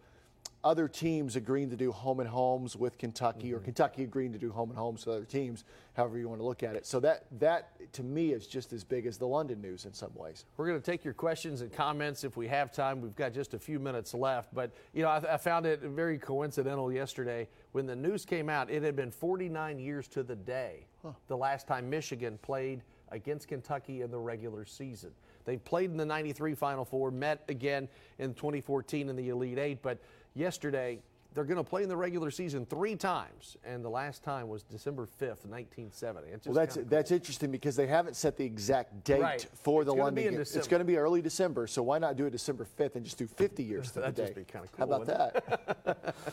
other 0.65 0.89
teams 0.89 1.37
agreeing 1.37 1.71
to 1.71 1.77
do 1.77 1.93
home 1.93 2.21
and 2.21 2.29
homes 2.29 2.75
with 2.75 2.97
Kentucky, 2.99 3.53
or 3.53 3.59
mm-hmm. 3.59 3.67
Kentucky 3.67 4.03
agreeing 4.03 4.33
to 4.33 4.39
do 4.39 4.51
home 4.51 4.71
and 4.71 4.79
homes 4.79 5.05
with 5.05 5.15
other 5.15 5.25
teams, 5.27 5.65
however 5.93 6.19
you 6.19 6.29
want 6.29 6.41
to 6.41 6.45
look 6.45 6.63
at 6.63 6.75
it. 6.75 6.87
So 6.87 6.99
that 7.01 7.27
that 7.39 7.93
to 7.93 8.03
me 8.03 8.33
is 8.33 8.47
just 8.47 8.73
as 8.73 8.83
big 8.83 9.07
as 9.07 9.19
the 9.19 9.27
London 9.27 9.61
news 9.61 9.85
in 9.85 9.93
some 9.93 10.13
ways. 10.15 10.47
We're 10.57 10.67
going 10.67 10.81
to 10.81 10.91
take 10.91 11.05
your 11.05 11.15
questions 11.15 11.61
and 11.61 11.73
comments 11.73 12.25
if 12.25 12.37
we 12.37 12.49
have 12.49 12.73
time. 12.73 13.01
We've 13.01 13.15
got 13.15 13.35
just 13.35 13.55
a 13.55 13.59
few 13.59 13.79
minutes 13.79 14.15
left. 14.15 14.55
But, 14.55 14.73
you 14.95 15.03
know, 15.03 15.11
I, 15.11 15.35
I 15.35 15.37
found 15.37 15.67
it 15.67 15.81
very 15.83 16.19
coincidental 16.19 16.91
yesterday 16.91 17.49
when 17.73 17.87
the 17.87 17.97
news 17.97 18.25
came 18.25 18.49
out. 18.49 18.71
It 18.71 18.83
had 18.83 18.97
been 18.97 19.11
49 19.11 19.79
years 19.79 20.09
to 20.09 20.23
the 20.23 20.37
day 20.37 20.87
the 21.29 21.37
last 21.37 21.69
time 21.69 21.91
Michigan 21.91 22.39
played 22.43 22.83
against 23.11 23.49
Kentucky 23.49 24.01
in 24.01 24.11
the 24.11 24.19
regular 24.19 24.65
season. 24.65 25.11
They 25.45 25.59
played 25.59 25.91
in 25.91 25.97
the 25.97 26.07
93 26.07 26.55
Final 26.55 26.85
Four, 26.85 27.11
met 27.11 27.45
again 27.49 27.89
in 28.19 28.35
2014 28.35 29.09
in 29.09 29.17
the 29.17 29.29
Elite 29.29 29.59
Eight. 29.59 29.83
But 29.83 29.99
yesterday, 30.35 31.01
they're 31.33 31.45
going 31.45 31.57
to 31.57 31.65
play 31.65 31.83
in 31.83 31.89
the 31.89 31.97
regular 31.97 32.31
season 32.31 32.65
three 32.65 32.95
times, 32.95 33.57
and 33.65 33.85
the 33.85 33.89
last 33.89 34.23
time 34.23 34.49
was 34.49 34.63
December 34.63 35.07
5th, 35.21 35.45
1970. 35.47 36.29
It's 36.29 36.47
Well, 36.47 36.55
that's 36.55 36.77
kinda 36.77 36.89
that's 36.89 37.11
interesting 37.11 37.51
because 37.51 37.75
they 37.75 37.89
haven't 37.89 38.15
set 38.15 38.37
the 38.37 38.45
exact 38.45 39.03
date 39.03 39.21
Right. 39.21 39.47
for 39.63 39.83
It's 39.83 39.87
the 39.87 39.93
gonna 39.93 40.05
London. 40.05 40.31
game. 40.33 40.41
It's 40.41 40.69
going 40.69 40.79
to 40.81 40.85
be 40.85 40.97
early 40.97 41.21
December, 41.23 41.67
so 41.67 41.83
why 41.83 41.99
not 41.99 42.17
do 42.17 42.27
it 42.27 42.31
December 42.31 42.65
5th 42.65 42.95
and 42.97 43.05
just 43.05 43.19
do 43.19 43.27
50 43.27 43.65
years 43.71 43.91
to 43.93 44.01
the 44.01 44.11
day? 44.13 44.23
That'd 44.23 44.35
be 44.37 44.45
kinda 44.45 44.69
cool. 44.77 44.87
How 44.89 44.95
about 45.03 45.07
that? 45.07 46.15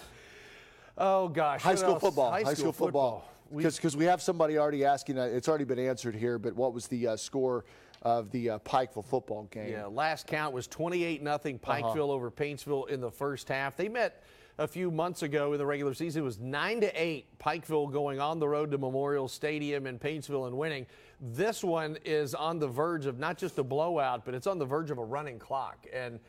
Oh, 0.98 1.30
gosh. 1.30 1.62
High 1.62 1.76
school 1.76 1.94
else? 1.94 2.02
football. 2.02 2.32
High, 2.32 2.54
school, 2.54 2.74
football. 2.74 3.28
We- 3.50 3.64
Because 3.64 3.96
we 3.98 4.06
have 4.06 4.22
somebody 4.22 4.58
already 4.60 4.86
asking. 4.86 5.18
Uh, 5.18 5.24
it's 5.24 5.48
already 5.48 5.64
been 5.64 5.80
answered 5.80 6.14
here. 6.16 6.38
But 6.38 6.54
what 6.54 6.74
was 6.74 6.88
the 6.88 7.08
uh, 7.08 7.18
score 7.18 7.64
of 8.02 8.32
the 8.32 8.52
uh, 8.52 8.60
Pikeville 8.60 9.06
football 9.06 9.44
game? 9.52 9.70
Yeah, 9.72 9.86
last 9.86 10.28
count 10.28 10.54
was 10.54 10.68
28 10.68 11.22
nothing 11.22 11.60
Pikeville 11.60 11.84
Uh-huh. 11.92 12.12
over 12.12 12.32
Paintsville 12.32 12.90
in 12.90 13.02
the 13.02 13.12
first 13.12 13.48
half. 13.50 13.76
They 13.76 13.90
met 13.90 14.24
a 14.58 14.68
few 14.68 14.92
months 14.92 15.24
ago 15.24 15.54
in 15.54 15.58
the 15.60 15.66
regular 15.66 15.94
season. 15.94 16.22
It 16.22 16.26
was 16.26 16.40
9 16.40 16.82
to 16.82 17.02
8 17.02 17.40
Pikeville 17.40 17.92
going 17.92 18.20
on 18.20 18.40
the 18.40 18.48
road 18.48 18.72
to 18.72 18.78
Memorial 18.78 19.28
Stadium 19.28 19.88
in 19.88 19.98
Paintsville 20.00 20.48
and 20.48 20.58
winning. 20.58 20.86
This 21.20 21.64
one 21.64 21.98
is 22.04 22.34
on 22.36 22.60
the 22.60 22.68
verge 22.68 23.06
of 23.06 23.20
not 23.20 23.38
just 23.38 23.58
a 23.60 23.64
blowout, 23.64 24.26
but 24.26 24.34
it's 24.34 24.48
on 24.48 24.58
the 24.58 24.66
verge 24.66 24.92
of 24.92 24.98
a 24.98 25.04
running 25.04 25.40
clock. 25.40 25.86
And 25.94 26.20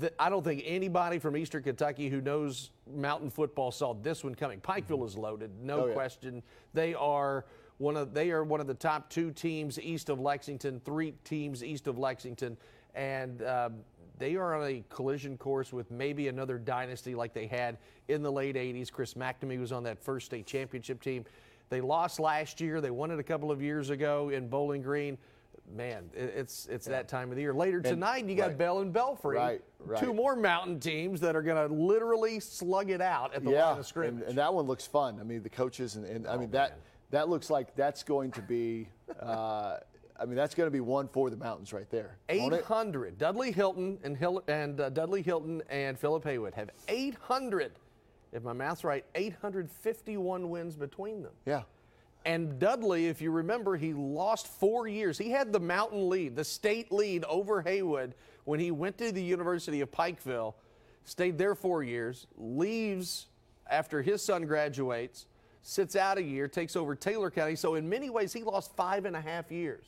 th- 0.00 0.12
I 0.18 0.28
don't 0.28 0.42
think 0.44 0.62
anybody 0.66 1.18
from 1.18 1.36
Eastern 1.36 1.62
Kentucky 1.62 2.08
who 2.08 2.20
knows 2.20 2.70
mountain 2.92 3.30
football 3.30 3.70
saw 3.70 3.94
this 3.94 4.22
one 4.24 4.34
coming. 4.34 4.60
Pikeville 4.60 5.06
is 5.06 5.16
loaded, 5.16 5.50
no 5.62 5.82
Oh, 5.84 5.86
yeah. 5.86 5.94
question. 5.94 6.42
They 6.74 6.94
are 6.94 7.46
one 7.82 7.96
of 7.96 8.14
they 8.14 8.30
are 8.30 8.44
one 8.44 8.60
of 8.60 8.66
the 8.68 8.74
top 8.74 9.10
two 9.10 9.32
teams 9.32 9.78
east 9.80 10.08
of 10.08 10.20
Lexington, 10.20 10.80
three 10.84 11.14
teams 11.24 11.64
east 11.64 11.88
of 11.88 11.98
Lexington, 11.98 12.56
and 12.94 13.42
um, 13.42 13.74
they 14.18 14.36
are 14.36 14.54
on 14.54 14.66
a 14.68 14.84
collision 14.88 15.36
course 15.36 15.72
with 15.72 15.90
maybe 15.90 16.28
another 16.28 16.58
dynasty 16.58 17.14
like 17.16 17.34
they 17.34 17.48
had 17.48 17.76
in 18.08 18.22
the 18.22 18.30
late 18.30 18.54
'80s. 18.54 18.90
Chris 18.90 19.14
McNamee 19.14 19.58
was 19.58 19.72
on 19.72 19.82
that 19.82 19.98
first 20.02 20.26
state 20.26 20.46
championship 20.46 21.02
team. 21.02 21.24
They 21.70 21.80
lost 21.80 22.20
last 22.20 22.60
year. 22.60 22.80
They 22.80 22.90
won 22.92 23.10
it 23.10 23.18
a 23.18 23.22
couple 23.24 23.50
of 23.50 23.60
years 23.60 23.90
ago 23.90 24.28
in 24.28 24.48
Bowling 24.48 24.82
Green. 24.82 25.18
man, 25.74 26.04
it, 26.14 26.34
it's 26.36 26.66
it's 26.66 26.86
that 26.86 27.08
time 27.08 27.30
of 27.30 27.36
the 27.36 27.42
year. 27.42 27.52
Later 27.54 27.80
tonight, 27.80 28.26
you 28.28 28.36
got 28.36 28.48
right. 28.48 28.58
Bell 28.58 28.78
and 28.78 28.92
Belfry, 28.92 29.36
Right, 29.38 29.60
right. 29.84 30.00
two 30.00 30.14
more 30.14 30.36
mountain 30.36 30.78
teams 30.78 31.20
that 31.20 31.34
are 31.34 31.42
going 31.42 31.68
to 31.68 31.74
literally 31.74 32.38
slug 32.38 32.90
it 32.90 33.00
out 33.00 33.34
at 33.34 33.42
the 33.44 33.50
yeah, 33.50 33.64
line 33.64 33.72
of 33.72 33.76
and, 33.78 33.86
scrimmage. 33.86 34.24
and 34.28 34.38
that 34.38 34.54
one 34.54 34.66
looks 34.66 34.86
fun. 34.86 35.18
I 35.18 35.24
mean, 35.24 35.42
the 35.42 35.48
coaches 35.48 35.96
and, 35.96 36.04
and 36.06 36.28
I 36.28 36.32
mean 36.32 36.42
man. 36.42 36.50
that 36.52 36.78
looks 37.28 37.50
like 37.50 37.74
that's 37.76 38.02
going 38.02 38.32
to 38.32 38.42
be. 38.42 38.88
Uh, 39.20 39.76
I 40.18 40.24
mean, 40.24 40.36
that's 40.36 40.54
going 40.54 40.66
to 40.66 40.72
be 40.72 40.80
one 40.80 41.08
for 41.08 41.30
the 41.30 41.36
mountains 41.36 41.72
right 41.72 41.88
there. 41.90 42.16
800. 42.28 43.18
Dudley 43.18 43.50
Hilton 43.50 43.98
and 44.04 44.16
Hill, 44.16 44.42
and 44.46 44.80
uh, 44.80 44.88
Dudley 44.90 45.22
Hilton 45.22 45.62
and 45.68 45.98
Philip 45.98 46.24
Haywood 46.24 46.54
have 46.54 46.70
800. 46.88 47.72
If 48.32 48.42
my 48.42 48.52
math's 48.52 48.84
right, 48.84 49.04
851 49.14 50.48
wins 50.48 50.76
between 50.76 51.22
them. 51.22 51.32
Yeah. 51.44 51.62
And 52.24 52.58
Dudley, 52.58 53.08
if 53.08 53.20
you 53.20 53.30
remember, 53.30 53.76
he 53.76 53.92
lost 53.92 54.46
four 54.46 54.86
years. 54.86 55.18
He 55.18 55.30
had 55.30 55.52
the 55.52 55.60
mountain 55.60 56.08
lead, 56.08 56.36
the 56.36 56.44
state 56.44 56.92
lead 56.92 57.24
over 57.24 57.60
Haywood 57.62 58.14
when 58.44 58.60
he 58.60 58.70
went 58.70 58.98
to 58.98 59.12
the 59.12 59.22
University 59.22 59.80
of 59.80 59.90
Pikeville, 59.90 60.54
stayed 61.04 61.36
there 61.36 61.54
four 61.54 61.82
years, 61.82 62.26
leaves 62.36 63.26
after 63.68 64.02
his 64.02 64.22
son 64.22 64.44
graduates, 64.46 65.26
sits 65.62 65.96
out 65.96 66.18
a 66.18 66.22
year, 66.22 66.48
takes 66.48 66.76
over 66.76 66.94
Taylor 66.94 67.30
County. 67.30 67.56
So, 67.56 67.74
in 67.74 67.88
many 67.88 68.10
ways, 68.10 68.32
he 68.32 68.42
lost 68.42 68.74
five 68.76 69.04
and 69.04 69.16
a 69.16 69.20
half 69.20 69.50
years. 69.50 69.84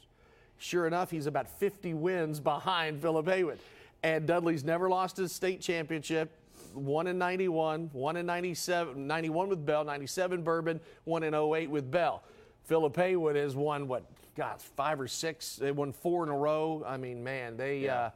Sure 0.58 0.86
enough, 0.86 1.10
he's 1.10 1.26
about 1.26 1.48
50 1.58 1.94
wins 1.94 2.40
behind 2.40 3.02
Philip 3.02 3.26
Haywood. 3.28 3.58
And 4.02 4.26
Dudley's 4.26 4.64
never 4.64 4.88
lost 4.88 5.16
his 5.16 5.32
state 5.32 5.60
championship. 5.60 6.30
One 6.74 7.06
in 7.06 7.18
91, 7.18 7.90
one 7.92 8.16
in 8.16 8.26
97, 8.26 9.06
91 9.06 9.48
with 9.48 9.66
Bell, 9.66 9.84
97 9.84 10.42
Bourbon, 10.42 10.80
one 11.04 11.22
in 11.22 11.34
08 11.34 11.70
with 11.70 11.90
Bell. 11.90 12.22
Philip 12.64 12.96
Haywood 12.96 13.36
has 13.36 13.54
won, 13.54 13.88
what, 13.88 14.04
God, 14.36 14.60
five 14.60 15.00
or 15.00 15.08
six. 15.08 15.56
They 15.56 15.70
won 15.70 15.92
four 15.92 16.22
in 16.24 16.28
a 16.28 16.36
row. 16.36 16.82
I 16.86 16.96
mean, 16.96 17.22
man, 17.22 17.56
they. 17.56 17.88
Uh, 17.88 18.10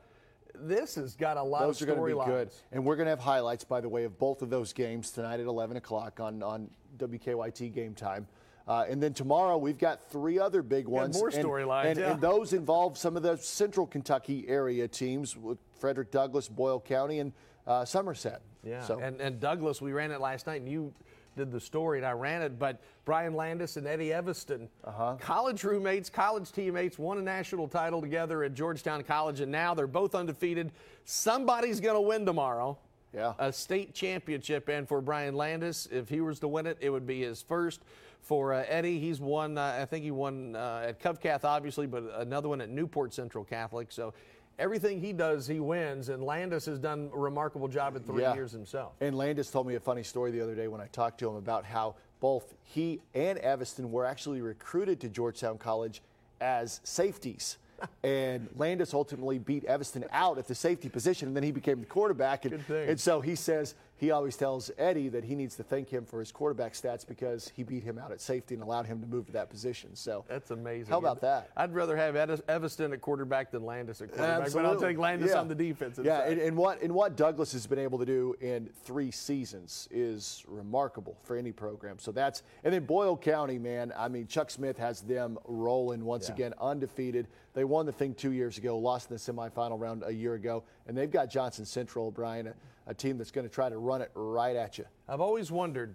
this 0.55 0.95
has 0.97 1.15
got 1.15 1.37
a 1.37 1.43
lot 1.43 1.61
Those 1.63 1.81
are 1.83 1.91
of 1.91 1.97
going 1.97 2.11
to 2.11 2.19
be 2.19 2.25
good. 2.31 2.49
storylines. 2.49 2.63
And 2.73 2.85
we're 2.85 2.97
going 2.97 3.07
to 3.07 3.11
have 3.11 3.21
highlights, 3.21 3.65
by 3.65 3.81
the 3.81 3.89
way, 3.89 4.05
of 4.05 4.19
both 4.19 4.43
of 4.43 4.51
those 4.51 4.73
games 4.73 5.11
tonight 5.11 5.41
at 5.41 5.47
11 5.47 5.77
o'clock 5.77 6.21
on, 6.21 6.43
on 6.43 6.71
WKYT 6.99 7.73
game 7.73 7.95
time. 7.95 8.27
Uh, 8.67 8.85
and 8.89 9.03
then 9.03 9.15
tomorrow 9.15 9.57
we've 9.57 9.79
got 9.79 10.11
three 10.11 10.39
other 10.39 10.63
big 10.63 10.87
ones. 10.87 11.17
more 11.17 11.29
and, 11.29 11.45
storylines, 11.45 11.87
And, 11.87 11.99
yeah. 11.99 12.13
and 12.13 12.21
those 12.21 12.53
involve 12.53 12.99
some 12.99 13.17
of 13.17 13.23
the 13.23 13.37
central 13.37 13.87
Kentucky 13.87 14.45
area 14.47 14.87
teams 14.87 15.37
with 15.37 15.59
Frederick 15.81 16.11
Douglass, 16.11 16.49
Boyle 16.49 16.81
County, 16.81 17.21
and 17.21 17.33
uh, 17.67 17.85
Somerset. 17.87 18.43
Yeah, 18.63 18.83
So, 18.83 18.99
and, 18.99 19.21
and 19.21 19.41
Douglass, 19.41 19.81
we 19.81 19.93
ran 19.93 20.11
it 20.11 20.21
last 20.21 20.47
night, 20.47 20.61
and 20.61 20.69
you 20.69 20.93
did 21.39 21.51
the 21.51 21.61
story, 21.61 21.99
and 21.99 22.07
I 22.07 22.11
ran 22.11 22.43
it. 22.43 22.59
But 22.59 22.81
Brian 23.07 23.33
Landis 23.35 23.77
and 23.79 23.87
Eddie 23.87 24.09
Eviston, 24.11 24.69
Uh-huh. 24.85 25.17
college 25.21 25.65
roommates, 25.65 26.11
college 26.11 26.53
teammates, 26.53 26.99
won 26.99 27.17
a 27.17 27.23
national 27.23 27.69
title 27.69 28.03
together 28.03 28.43
at 28.45 28.53
Georgetown 28.53 29.03
College, 29.05 29.41
and 29.41 29.51
now 29.51 29.73
they're 29.73 29.87
both 29.87 30.15
undefeated. 30.15 30.73
Somebody's 31.05 31.81
going 31.81 31.95
to 31.95 32.01
win 32.03 32.27
tomorrow. 32.27 32.77
Yeah. 33.15 33.33
A 33.39 33.51
state 33.53 33.95
championship, 33.95 34.69
and 34.69 34.87
for 34.87 35.01
Brian 35.01 35.35
Landis, 35.35 35.89
if 35.91 36.11
he 36.11 36.21
was 36.21 36.39
to 36.41 36.49
win 36.49 36.67
it, 36.67 36.77
it 36.81 36.91
would 36.91 37.07
be 37.07 37.23
his 37.23 37.41
first. 37.41 37.81
For 38.21 38.53
uh, 38.53 38.65
Eddie, 38.69 38.99
he's 38.99 39.21
won. 39.21 39.57
Uh, 39.57 39.79
I 39.81 39.87
think 39.87 40.05
he 40.05 40.11
won 40.11 40.55
uh, 40.55 40.87
at 40.89 41.01
Covcath, 41.01 41.45
obviously, 41.45 41.87
but 41.87 42.03
another 42.17 42.49
one 42.51 42.61
at 42.61 42.69
Newport 42.69 43.15
Central 43.15 43.45
Catholic. 43.45 43.91
So. 43.91 44.13
Everything 44.59 45.01
he 45.01 45.13
does, 45.13 45.47
he 45.47 45.61
wins, 45.61 46.09
and 46.09 46.23
Landis 46.23 46.67
has 46.67 46.79
done 46.79 47.11
a 47.15 47.19
remarkable 47.19 47.69
job 47.69 47.95
in 47.95 48.03
three 48.03 48.23
Yeah. 48.23 48.35
years 48.35 48.51
himself. 48.51 48.95
And 49.01 49.17
Landis 49.17 49.51
told 49.51 49.67
me 49.69 49.77
a 49.77 49.81
funny 49.81 50.03
story 50.03 50.31
the 50.33 50.41
other 50.41 50.55
day 50.57 50.67
when 50.67 50.81
I 50.81 50.87
talked 50.89 51.19
to 51.21 51.29
him 51.29 51.37
about 51.37 51.65
how 51.65 51.95
both 52.21 52.55
he 52.65 53.01
and 53.15 53.39
Eviston 53.39 53.91
were 53.91 54.05
actually 54.05 54.41
recruited 54.41 54.99
to 55.01 55.09
Georgetown 55.09 55.59
College 55.59 56.03
as 56.41 56.81
safeties. 56.83 57.59
and 58.03 58.49
Landis 58.57 58.93
ultimately 58.93 59.39
beat 59.39 59.65
Eviston 59.67 60.05
out 60.11 60.37
at 60.39 60.49
the 60.49 60.55
safety 60.57 60.89
position, 60.89 61.29
and 61.29 61.37
then 61.37 61.45
he 61.45 61.53
became 61.53 61.79
the 61.79 61.87
quarterback. 61.87 62.45
And, 62.45 62.55
Good 62.57 62.67
thing. 62.67 62.89
and 62.89 62.99
so 63.01 63.21
he 63.21 63.37
says 63.37 63.77
he 63.99 64.11
always 64.13 64.37
tells 64.37 64.71
Eddie 64.79 65.09
that 65.11 65.25
he 65.25 65.35
needs 65.35 65.57
to 65.57 65.63
thank 65.65 65.89
him 65.91 66.05
for 66.07 66.21
his 66.21 66.31
quarterback 66.33 66.73
stats 66.73 67.07
because 67.07 67.51
he 67.55 67.65
beat 67.65 67.83
him 67.83 67.99
out 67.99 68.13
at 68.13 68.21
safety 68.21 68.55
and 68.55 68.63
allowed 68.63 68.87
him 68.87 69.01
to 69.01 69.07
move 69.07 69.27
to 69.27 69.33
that 69.33 69.51
position. 69.51 69.95
So 69.95 70.25
That's 70.29 70.51
amazing. 70.53 70.91
How 70.91 70.99
about 70.99 71.21
that? 71.23 71.51
I'd 71.57 71.75
rather 71.75 71.97
have 71.97 72.15
Eviston 72.15 72.93
at 72.93 73.01
quarterback 73.01 73.51
than 73.51 73.65
Landis 73.65 74.01
at 74.01 74.09
quarterback, 74.09 74.53
but 74.53 74.59
I'll 74.65 74.67
Absolutely. 74.73 74.89
take 74.89 74.99
Landis 74.99 75.31
Yeah. 75.33 75.41
on 75.41 75.49
the 75.49 75.55
defensive 75.55 76.05
Yeah, 76.05 76.23
and, 76.29 76.41
and 76.41 76.57
what 76.57 76.81
and 76.81 76.95
what 76.95 77.17
Douglass 77.17 77.53
has 77.53 77.67
been 77.67 77.81
able 77.81 77.99
to 77.99 78.07
do 78.07 78.35
in 78.41 78.71
three 78.85 79.11
seasons 79.11 79.89
is 79.91 80.45
remarkable 80.47 81.17
for 81.25 81.37
any 81.37 81.51
program. 81.53 81.99
So 81.99 82.13
that's 82.13 82.45
and 82.63 82.73
then 82.73 82.85
Boyle 82.85 83.17
County, 83.17 83.59
man. 83.59 83.93
I 83.97 84.09
mean, 84.09 84.29
Chuck 84.29 84.51
Smith 84.51 84.79
has 84.79 85.01
them 85.01 85.39
rolling 85.45 86.05
once 86.05 86.29
Yeah. 86.29 86.35
again, 86.35 86.55
undefeated. 86.61 87.27
They 87.55 87.65
won 87.65 87.87
the 87.87 87.93
thing 87.93 88.15
two 88.15 88.31
years 88.33 88.59
ago, 88.59 88.79
lost 88.79 89.11
in 89.11 89.17
the 89.17 89.21
semifinal 89.21 89.81
round 89.81 90.05
a 90.07 90.13
year 90.13 90.35
ago, 90.35 90.63
and 90.87 90.97
they've 90.97 91.11
got 91.11 91.29
Johnson 91.29 91.65
Central, 91.65 92.13
Brian, 92.13 92.55
a, 92.89 92.95
team 92.95 93.19
that's 93.19 93.31
going 93.31 93.47
to 93.47 93.53
try 93.53 93.69
to 93.69 93.79
run 93.79 94.03
it 94.03 94.11
right 94.15 94.57
at 94.57 94.79
you. 94.79 94.85
I've 95.09 95.21
always 95.21 95.53
wondered, 95.53 95.95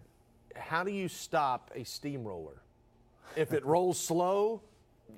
how 0.55 0.83
do 0.83 0.91
you 0.91 1.07
stop 1.07 1.71
a 1.75 1.83
steamroller? 1.83 2.61
If 3.35 3.51
it 3.51 3.65
rolls 3.65 3.99
slow, 3.99 4.61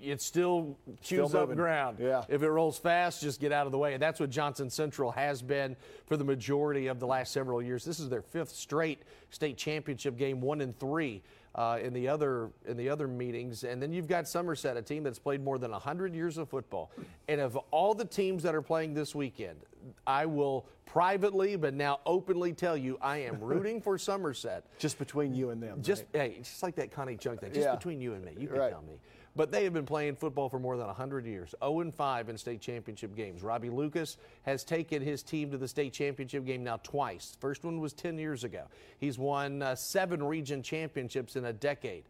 it 0.01 0.21
still 0.21 0.77
chews 1.01 1.29
Still 1.29 1.43
up 1.43 1.55
ground. 1.55 1.97
Yeah. 1.99 2.23
If 2.29 2.43
it 2.43 2.49
rolls 2.49 2.77
fast, 2.77 3.21
just 3.21 3.39
get 3.39 3.51
out 3.51 3.65
of 3.65 3.71
the 3.71 3.77
way. 3.77 3.93
And 3.93 4.01
that's 4.01 4.19
what 4.19 4.29
Johnson 4.29 4.69
Central 4.69 5.11
has 5.11 5.41
been 5.41 5.75
for 6.05 6.17
the 6.17 6.23
majority 6.23 6.87
of 6.87 6.99
the 6.99 7.07
last 7.07 7.31
several 7.31 7.61
years. 7.61 7.83
This 7.83 7.99
is 7.99 8.09
their 8.09 8.21
fifth 8.21 8.51
straight 8.51 9.03
state 9.29 9.57
championship 9.57 10.17
game, 10.17 10.41
one 10.41 10.61
and 10.61 10.77
three. 10.79 11.21
Uh, 11.55 11.79
in 11.81 11.93
the 11.93 12.05
other 12.05 12.49
in 12.67 12.75
the 12.75 12.89
other 12.89 13.07
meetings, 13.07 13.63
and 13.63 13.81
then 13.81 13.93
you've 13.93 14.09
got 14.09 14.27
Somerset, 14.27 14.75
a 14.75 14.81
team 14.81 15.03
that's 15.03 15.17
played 15.19 15.41
more 15.41 15.57
than 15.57 15.71
100 15.71 16.13
years 16.13 16.37
of 16.37 16.49
football. 16.49 16.91
And 17.29 17.39
of 17.39 17.55
all 17.71 17.93
the 17.93 18.03
teams 18.03 18.43
that 18.43 18.53
are 18.53 18.61
playing 18.61 18.93
this 18.93 19.15
weekend, 19.15 19.59
I 20.05 20.25
will 20.25 20.65
privately, 20.85 21.55
but 21.55 21.73
now 21.73 22.01
openly 22.05 22.51
tell 22.51 22.75
you, 22.75 22.97
I 23.01 23.19
am 23.19 23.39
rooting 23.39 23.79
for 23.79 23.97
Somerset. 23.97 24.65
Just 24.79 24.99
between 24.99 25.33
you 25.33 25.51
and 25.51 25.63
them. 25.63 25.81
Just 25.81 26.03
right? 26.13 26.33
hey, 26.33 26.39
just 26.41 26.61
like 26.61 26.75
that 26.75 26.91
Connie 26.91 27.15
Chung 27.15 27.37
thing, 27.37 27.53
just 27.53 27.65
Yeah. 27.67 27.75
between 27.75 28.01
you 28.01 28.15
and 28.15 28.25
me, 28.25 28.33
you 28.37 28.49
can 28.49 28.57
Right. 28.57 28.71
tell 28.71 28.81
me. 28.81 28.99
But 29.35 29.51
they 29.51 29.65
have 29.65 29.73
been 29.73 29.85
playing 29.85 30.15
football 30.15 30.47
for 30.47 30.59
more 30.59 30.77
than 30.77 30.87
100 30.87 31.25
years. 31.25 31.53
0 31.59 31.81
and 31.81 31.93
5 31.93 32.29
in 32.29 32.37
state 32.37 32.61
championship 32.61 33.15
games. 33.15 33.43
Robbie 33.43 33.69
Lucas 33.69 34.17
has 34.43 34.63
taken 34.63 35.01
his 35.01 35.23
team 35.23 35.51
to 35.51 35.57
the 35.57 35.67
state 35.67 35.91
championship 35.91 36.45
game 36.45 36.63
now 36.63 36.77
twice. 36.83 37.35
First 37.41 37.65
one 37.65 37.81
was 37.81 37.91
10 37.91 38.17
years 38.17 38.45
ago. 38.45 38.63
He's 38.97 39.17
won 39.17 39.61
uh, 39.61 39.75
seven 39.75 40.23
region 40.23 40.63
championships 40.63 41.35
in 41.35 41.45
a 41.45 41.53
decade. 41.53 42.03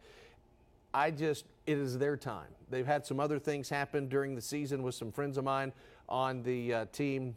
I 0.94 1.12
just, 1.12 1.46
it 1.66 1.78
is 1.78 1.98
their 1.98 2.16
time. 2.16 2.48
They've 2.70 2.86
had 2.86 3.06
some 3.06 3.20
other 3.20 3.40
things 3.40 3.70
happen 3.70 4.08
during 4.08 4.36
the 4.36 4.42
season 4.42 4.84
with 4.84 4.96
some 4.96 5.12
friends 5.12 5.38
of 5.38 5.44
mine 5.44 5.74
on 6.08 6.44
the 6.44 6.74
uh, 6.74 6.86
team, 6.94 7.36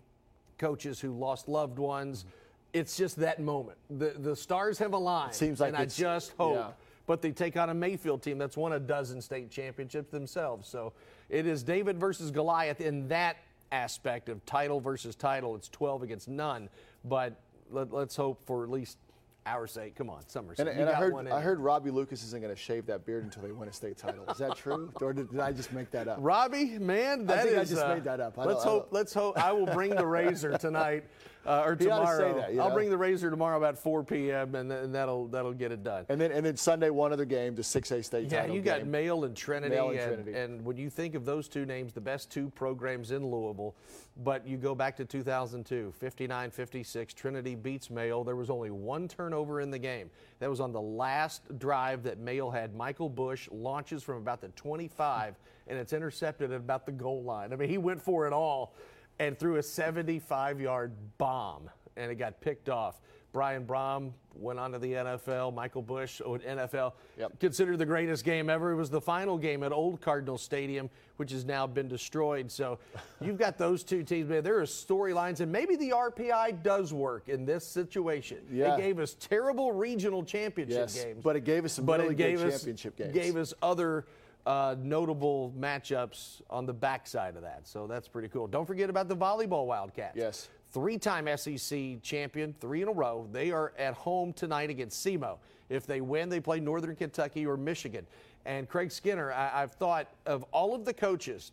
coaches 0.58 1.00
who 1.00 1.12
lost 1.12 1.48
loved 1.48 1.78
ones. 1.78 2.26
It's 2.74 2.96
just 2.96 3.16
that 3.16 3.40
moment. 3.40 3.78
The, 3.88 4.14
the 4.18 4.36
stars 4.36 4.78
have 4.78 4.92
aligned. 4.92 5.34
seems 5.34 5.60
like 5.60 5.70
and 5.70 5.78
I 5.78 5.86
just 5.86 6.32
hope. 6.38 6.56
yeah. 6.56 6.68
But 7.08 7.22
they 7.22 7.32
take 7.32 7.56
on 7.56 7.70
a 7.70 7.74
Mayfield 7.74 8.22
team 8.22 8.36
that's 8.36 8.56
won 8.56 8.74
a 8.74 8.78
dozen 8.78 9.22
state 9.22 9.50
championships 9.50 10.10
themselves. 10.10 10.68
So 10.68 10.92
it 11.30 11.46
is 11.46 11.62
David 11.62 11.98
versus 11.98 12.30
Goliath 12.30 12.82
in 12.82 13.08
that 13.08 13.38
aspect 13.72 14.28
of 14.28 14.44
title 14.44 14.78
versus 14.78 15.16
title. 15.16 15.56
It's 15.56 15.70
12 15.70 16.02
against 16.02 16.28
none. 16.28 16.68
But 17.06 17.40
let, 17.70 17.92
us 17.94 18.14
hope 18.14 18.44
for 18.44 18.62
at 18.62 18.70
least 18.70 18.98
our 19.46 19.66
sake. 19.66 19.94
Come 19.94 20.10
on, 20.10 20.20
Somerset. 20.28 20.68
And, 20.68 20.80
and 20.80 20.90
I 20.90 20.94
heard 20.96 21.28
I 21.28 21.40
heard 21.40 21.60
Robbie 21.60 21.90
Lucas 21.90 22.22
isn't 22.24 22.42
going 22.42 22.54
to 22.54 22.60
shave 22.60 22.84
that 22.86 23.06
beard 23.06 23.24
until 23.24 23.42
they 23.42 23.52
win 23.52 23.70
a 23.70 23.72
state 23.72 23.96
title. 23.96 24.26
Is 24.28 24.36
that 24.36 24.54
true, 24.54 24.92
or 25.00 25.14
did, 25.14 25.30
did 25.30 25.40
I 25.40 25.52
just 25.52 25.72
make 25.72 25.90
that 25.92 26.08
up? 26.08 26.18
Robbie, 26.20 26.78
man, 26.78 27.24
that 27.24 27.46
is. 27.46 27.52
think 27.52 27.58
I 27.58 27.64
just 27.64 27.82
uh, 27.82 27.94
made 27.94 28.04
that 28.04 28.20
up. 28.20 28.38
I 28.38 28.44
let's 28.44 28.66
I 28.66 28.68
hope. 28.68 28.88
Let's 28.90 29.14
hope. 29.14 29.42
I 29.42 29.52
will 29.52 29.66
bring 29.66 29.94
the 29.94 30.06
razor 30.06 30.58
tonight 30.60 31.04
uh, 31.46 31.62
or 31.64 31.76
He 31.76 31.88
ought 31.88 32.06
say 32.08 32.18
tomorrow. 32.18 32.34
that, 32.40 32.50
I'll 32.60 32.68
know? 32.68 32.74
bring 32.74 32.90
the 32.90 32.96
razor 32.98 33.30
tomorrow 33.30 33.56
about 33.56 33.78
4 33.78 34.04
p.m. 34.04 34.54
and, 34.54 34.70
and 34.70 34.94
that'll 34.94 35.28
that'll 35.28 35.52
get 35.54 35.72
it 35.72 35.82
done. 35.82 36.04
And 36.08 36.20
then 36.20 36.32
and 36.32 36.44
then 36.44 36.56
Sunday 36.56 36.90
one 36.90 37.12
other 37.12 37.24
game, 37.24 37.54
the 37.54 37.62
six 37.64 37.90
A 37.90 38.02
state 38.02 38.30
Yeah, 38.30 38.46
you 38.46 38.60
got 38.60 38.80
game. 38.80 38.90
Male 38.90 39.24
and 39.24 39.36
Trinity, 39.36 39.74
Male 39.76 39.90
and 39.90 39.98
and, 39.98 40.14
Trinity. 40.24 40.38
and 40.38 40.64
when 40.64 40.76
you 40.76 40.90
think 40.90 41.14
of 41.14 41.24
those 41.24 41.48
two 41.48 41.64
names, 41.64 41.92
the 41.92 42.00
best 42.00 42.30
two 42.30 42.50
programs 42.50 43.10
in 43.12 43.24
Louisville, 43.26 43.74
but 44.22 44.46
you 44.46 44.56
go 44.56 44.74
back 44.74 44.96
to 44.96 45.04
2002, 45.04 45.94
59-56, 46.00 47.14
Trinity 47.14 47.54
beats 47.54 47.90
Male. 47.90 48.24
There 48.24 48.36
was 48.36 48.50
only 48.50 48.70
one 48.70 49.08
turnover 49.08 49.60
in 49.60 49.70
the 49.70 49.78
game. 49.78 50.10
That 50.40 50.50
was 50.50 50.60
on 50.60 50.72
the 50.72 50.80
last 50.80 51.58
drive 51.58 52.02
that 52.04 52.18
Male 52.18 52.50
had. 52.50 52.74
Michael 52.74 53.08
Bush 53.08 53.48
launches 53.50 54.02
from 54.02 54.16
about 54.16 54.40
the 54.40 54.48
25, 54.48 55.36
and 55.68 55.78
it's 55.78 55.92
intercepted 55.92 56.50
at 56.52 56.56
about 56.56 56.86
the 56.86 56.92
goal 56.92 57.22
line. 57.22 57.52
I 57.52 57.56
mean, 57.56 57.68
he 57.68 57.78
went 57.78 58.02
for 58.02 58.26
it 58.26 58.32
all 58.32 58.74
and 59.18 59.38
threw 59.38 59.56
a 59.56 59.60
75-yard 59.62 60.92
bomb, 61.18 61.70
and 61.96 62.10
it 62.10 62.16
got 62.16 62.40
picked 62.40 62.68
off. 62.68 63.00
Brian 63.30 63.66
Brohm 63.66 64.12
went 64.34 64.58
on 64.58 64.72
to 64.72 64.78
the 64.78 64.92
NFL. 64.94 65.52
Michael 65.52 65.82
Bush, 65.82 66.22
oh, 66.24 66.38
NFL, 66.38 66.94
Yep. 67.18 67.38
considered 67.40 67.78
the 67.78 67.84
greatest 67.84 68.24
game 68.24 68.48
ever. 68.48 68.72
It 68.72 68.76
was 68.76 68.88
the 68.88 69.02
final 69.02 69.36
game 69.36 69.62
at 69.62 69.70
Old 69.70 70.00
Cardinal 70.00 70.38
Stadium, 70.38 70.88
which 71.18 71.30
has 71.32 71.44
now 71.44 71.66
been 71.66 71.88
destroyed. 71.88 72.50
So 72.50 72.78
you've 73.20 73.36
got 73.36 73.58
those 73.58 73.84
two 73.84 74.02
teams. 74.02 74.30
Man, 74.30 74.42
there 74.42 74.58
are 74.58 74.62
storylines, 74.64 75.40
and 75.40 75.52
maybe 75.52 75.76
the 75.76 75.90
RPI 75.90 76.62
does 76.62 76.94
work 76.94 77.28
in 77.28 77.44
this 77.44 77.66
situation. 77.66 78.38
Yeah. 78.50 78.74
It 78.76 78.80
gave 78.80 78.98
us 78.98 79.14
terrible 79.20 79.72
regional 79.72 80.24
championship 80.24 80.78
Yes, 80.78 81.04
games, 81.04 81.20
but 81.22 81.36
it 81.36 81.44
gave 81.44 81.66
us 81.66 81.74
some 81.74 81.84
but 81.84 82.00
really 82.00 82.14
it 82.14 82.18
gave 82.18 82.38
good 82.38 82.46
us, 82.48 82.52
championship 82.54 82.96
games. 82.96 83.12
Gave 83.12 83.36
us 83.36 83.52
other 83.60 84.06
uh, 84.48 84.74
notable 84.82 85.52
matchups 85.58 86.40
on 86.48 86.64
the 86.64 86.72
backside 86.72 87.36
of 87.36 87.42
that. 87.42 87.68
So 87.68 87.86
that's 87.86 88.08
pretty 88.08 88.28
cool. 88.28 88.46
Don't 88.46 88.64
forget 88.64 88.88
about 88.88 89.06
the 89.06 89.16
volleyball 89.16 89.66
Wildcats. 89.66 90.16
Yes. 90.16 90.48
Three 90.72 90.96
time 90.96 91.28
SEC 91.36 92.00
champion, 92.02 92.54
three 92.58 92.80
in 92.80 92.88
a 92.88 92.92
row. 92.92 93.28
They 93.30 93.50
are 93.50 93.74
at 93.78 93.92
home 93.92 94.32
tonight 94.32 94.70
against 94.70 95.04
SEMO. 95.04 95.36
If 95.68 95.86
they 95.86 96.00
win, 96.00 96.30
they 96.30 96.40
play 96.40 96.60
Northern 96.60 96.96
Kentucky 96.96 97.46
or 97.46 97.58
Michigan. 97.58 98.06
And 98.46 98.66
Craig 98.66 98.90
Skinner, 98.90 99.30
I, 99.32 99.62
I've 99.62 99.72
thought 99.72 100.08
of 100.24 100.44
all 100.50 100.74
of 100.74 100.86
the 100.86 100.94
coaches 100.94 101.52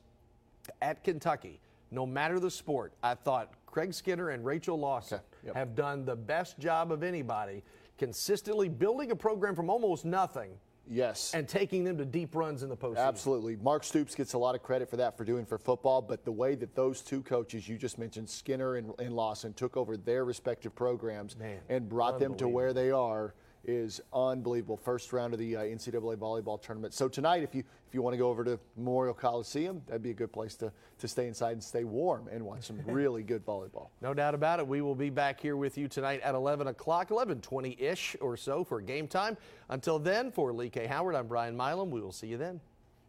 at 0.82 1.04
Kentucky, 1.04 1.60
no 1.92 2.06
matter 2.06 2.40
the 2.40 2.52
sport, 2.52 2.94
I 3.04 3.16
thought 3.16 3.52
Craig 3.66 3.94
Skinner 3.94 4.30
and 4.30 4.46
Rachel 4.46 4.80
Lawson 4.80 5.18
Okay, 5.18 5.48
yep. 5.48 5.56
have 5.56 5.75
done 5.75 6.06
the 6.06 6.16
best 6.16 6.58
job 6.60 6.94
of 6.94 7.04
anybody 7.04 7.62
consistently 7.98 8.70
building 8.70 9.12
a 9.12 9.16
program 9.16 9.54
from 9.54 9.70
almost 9.70 10.06
nothing 10.06 10.52
Yes. 10.88 11.34
and 11.34 11.48
taking 11.48 11.84
them 11.84 11.98
to 11.98 12.06
deep 12.06 12.36
runs 12.36 12.63
in 12.63 12.70
the 12.70 12.77
postseason. 12.77 13.08
Absolutely. 13.08 13.56
Mark 13.58 13.84
Stoops 13.84 14.15
gets 14.15 14.34
a 14.34 14.38
lot 14.38 14.56
of 14.56 14.63
credit 14.63 14.89
for 14.89 14.98
that 14.98 15.18
for 15.18 15.24
doing 15.24 15.46
for 15.46 15.58
football, 15.58 16.01
but 16.01 16.25
the 16.25 16.32
way 16.32 16.56
that 16.56 16.75
those 16.75 17.01
two 17.01 17.22
coaches 17.22 17.68
you 17.68 17.77
just 17.77 17.98
mentioned, 17.98 18.30
Skinner 18.30 18.75
and, 18.75 18.94
and 19.00 19.15
Lawson, 19.15 19.54
took 19.54 19.77
over 19.77 19.98
their 19.98 20.25
respective 20.25 20.75
programs 20.75 21.38
Man, 21.38 21.60
and 21.70 21.89
brought 21.89 22.20
them 22.20 22.36
to 22.36 22.48
where 22.48 22.74
they 22.74 22.92
are 22.92 23.34
is 23.68 24.02
unbelievable. 24.14 24.78
First 24.78 25.14
round 25.14 25.34
of 25.34 25.40
the 25.40 25.56
uh, 25.56 25.62
NCAA 25.62 26.18
volleyball 26.18 26.62
tournament. 26.62 26.94
So 26.94 27.08
tonight, 27.08 27.44
if 27.44 27.54
you 27.54 27.64
if 27.88 27.94
you 27.94 28.02
want 28.02 28.14
to 28.14 28.18
go 28.18 28.30
over 28.30 28.44
to 28.44 28.60
Memorial 28.76 29.14
Coliseum, 29.14 29.82
that'd 29.88 30.02
be 30.02 30.12
a 30.12 30.16
good 30.16 30.34
place 30.34 30.56
to, 30.56 30.72
to 31.00 31.08
stay 31.08 31.28
inside 31.28 31.52
and 31.52 31.64
stay 31.64 31.84
warm 31.84 32.28
and 32.32 32.44
watch 32.44 32.66
some 32.66 32.80
really 32.88 33.24
good 33.24 33.46
volleyball. 33.46 33.90
No 34.02 34.14
doubt 34.14 34.34
about 34.34 34.60
it. 34.60 34.68
We 34.68 34.82
will 34.82 34.96
be 34.96 35.10
back 35.10 35.40
here 35.40 35.56
with 35.56 35.78
you 35.78 35.88
tonight 35.88 36.22
at 36.22 36.36
11 36.36 36.68
o'clock, 36.68 37.10
11:20 37.10 37.80
ish 37.80 38.16
or 38.22 38.38
so 38.38 38.64
for 38.64 38.82
game 38.82 39.08
time. 39.08 39.38
Until 39.70 40.00
then, 40.00 40.32
for 40.32 40.54
Lee 40.54 40.70
K. 40.70 40.88
Howard, 40.88 41.16
I'm 41.16 41.28
Brian 41.28 41.56
Milam. 41.56 41.92
We 41.92 42.02
will 42.02 42.12
see 42.12 42.28
you 42.28 42.38
then. 42.38 42.60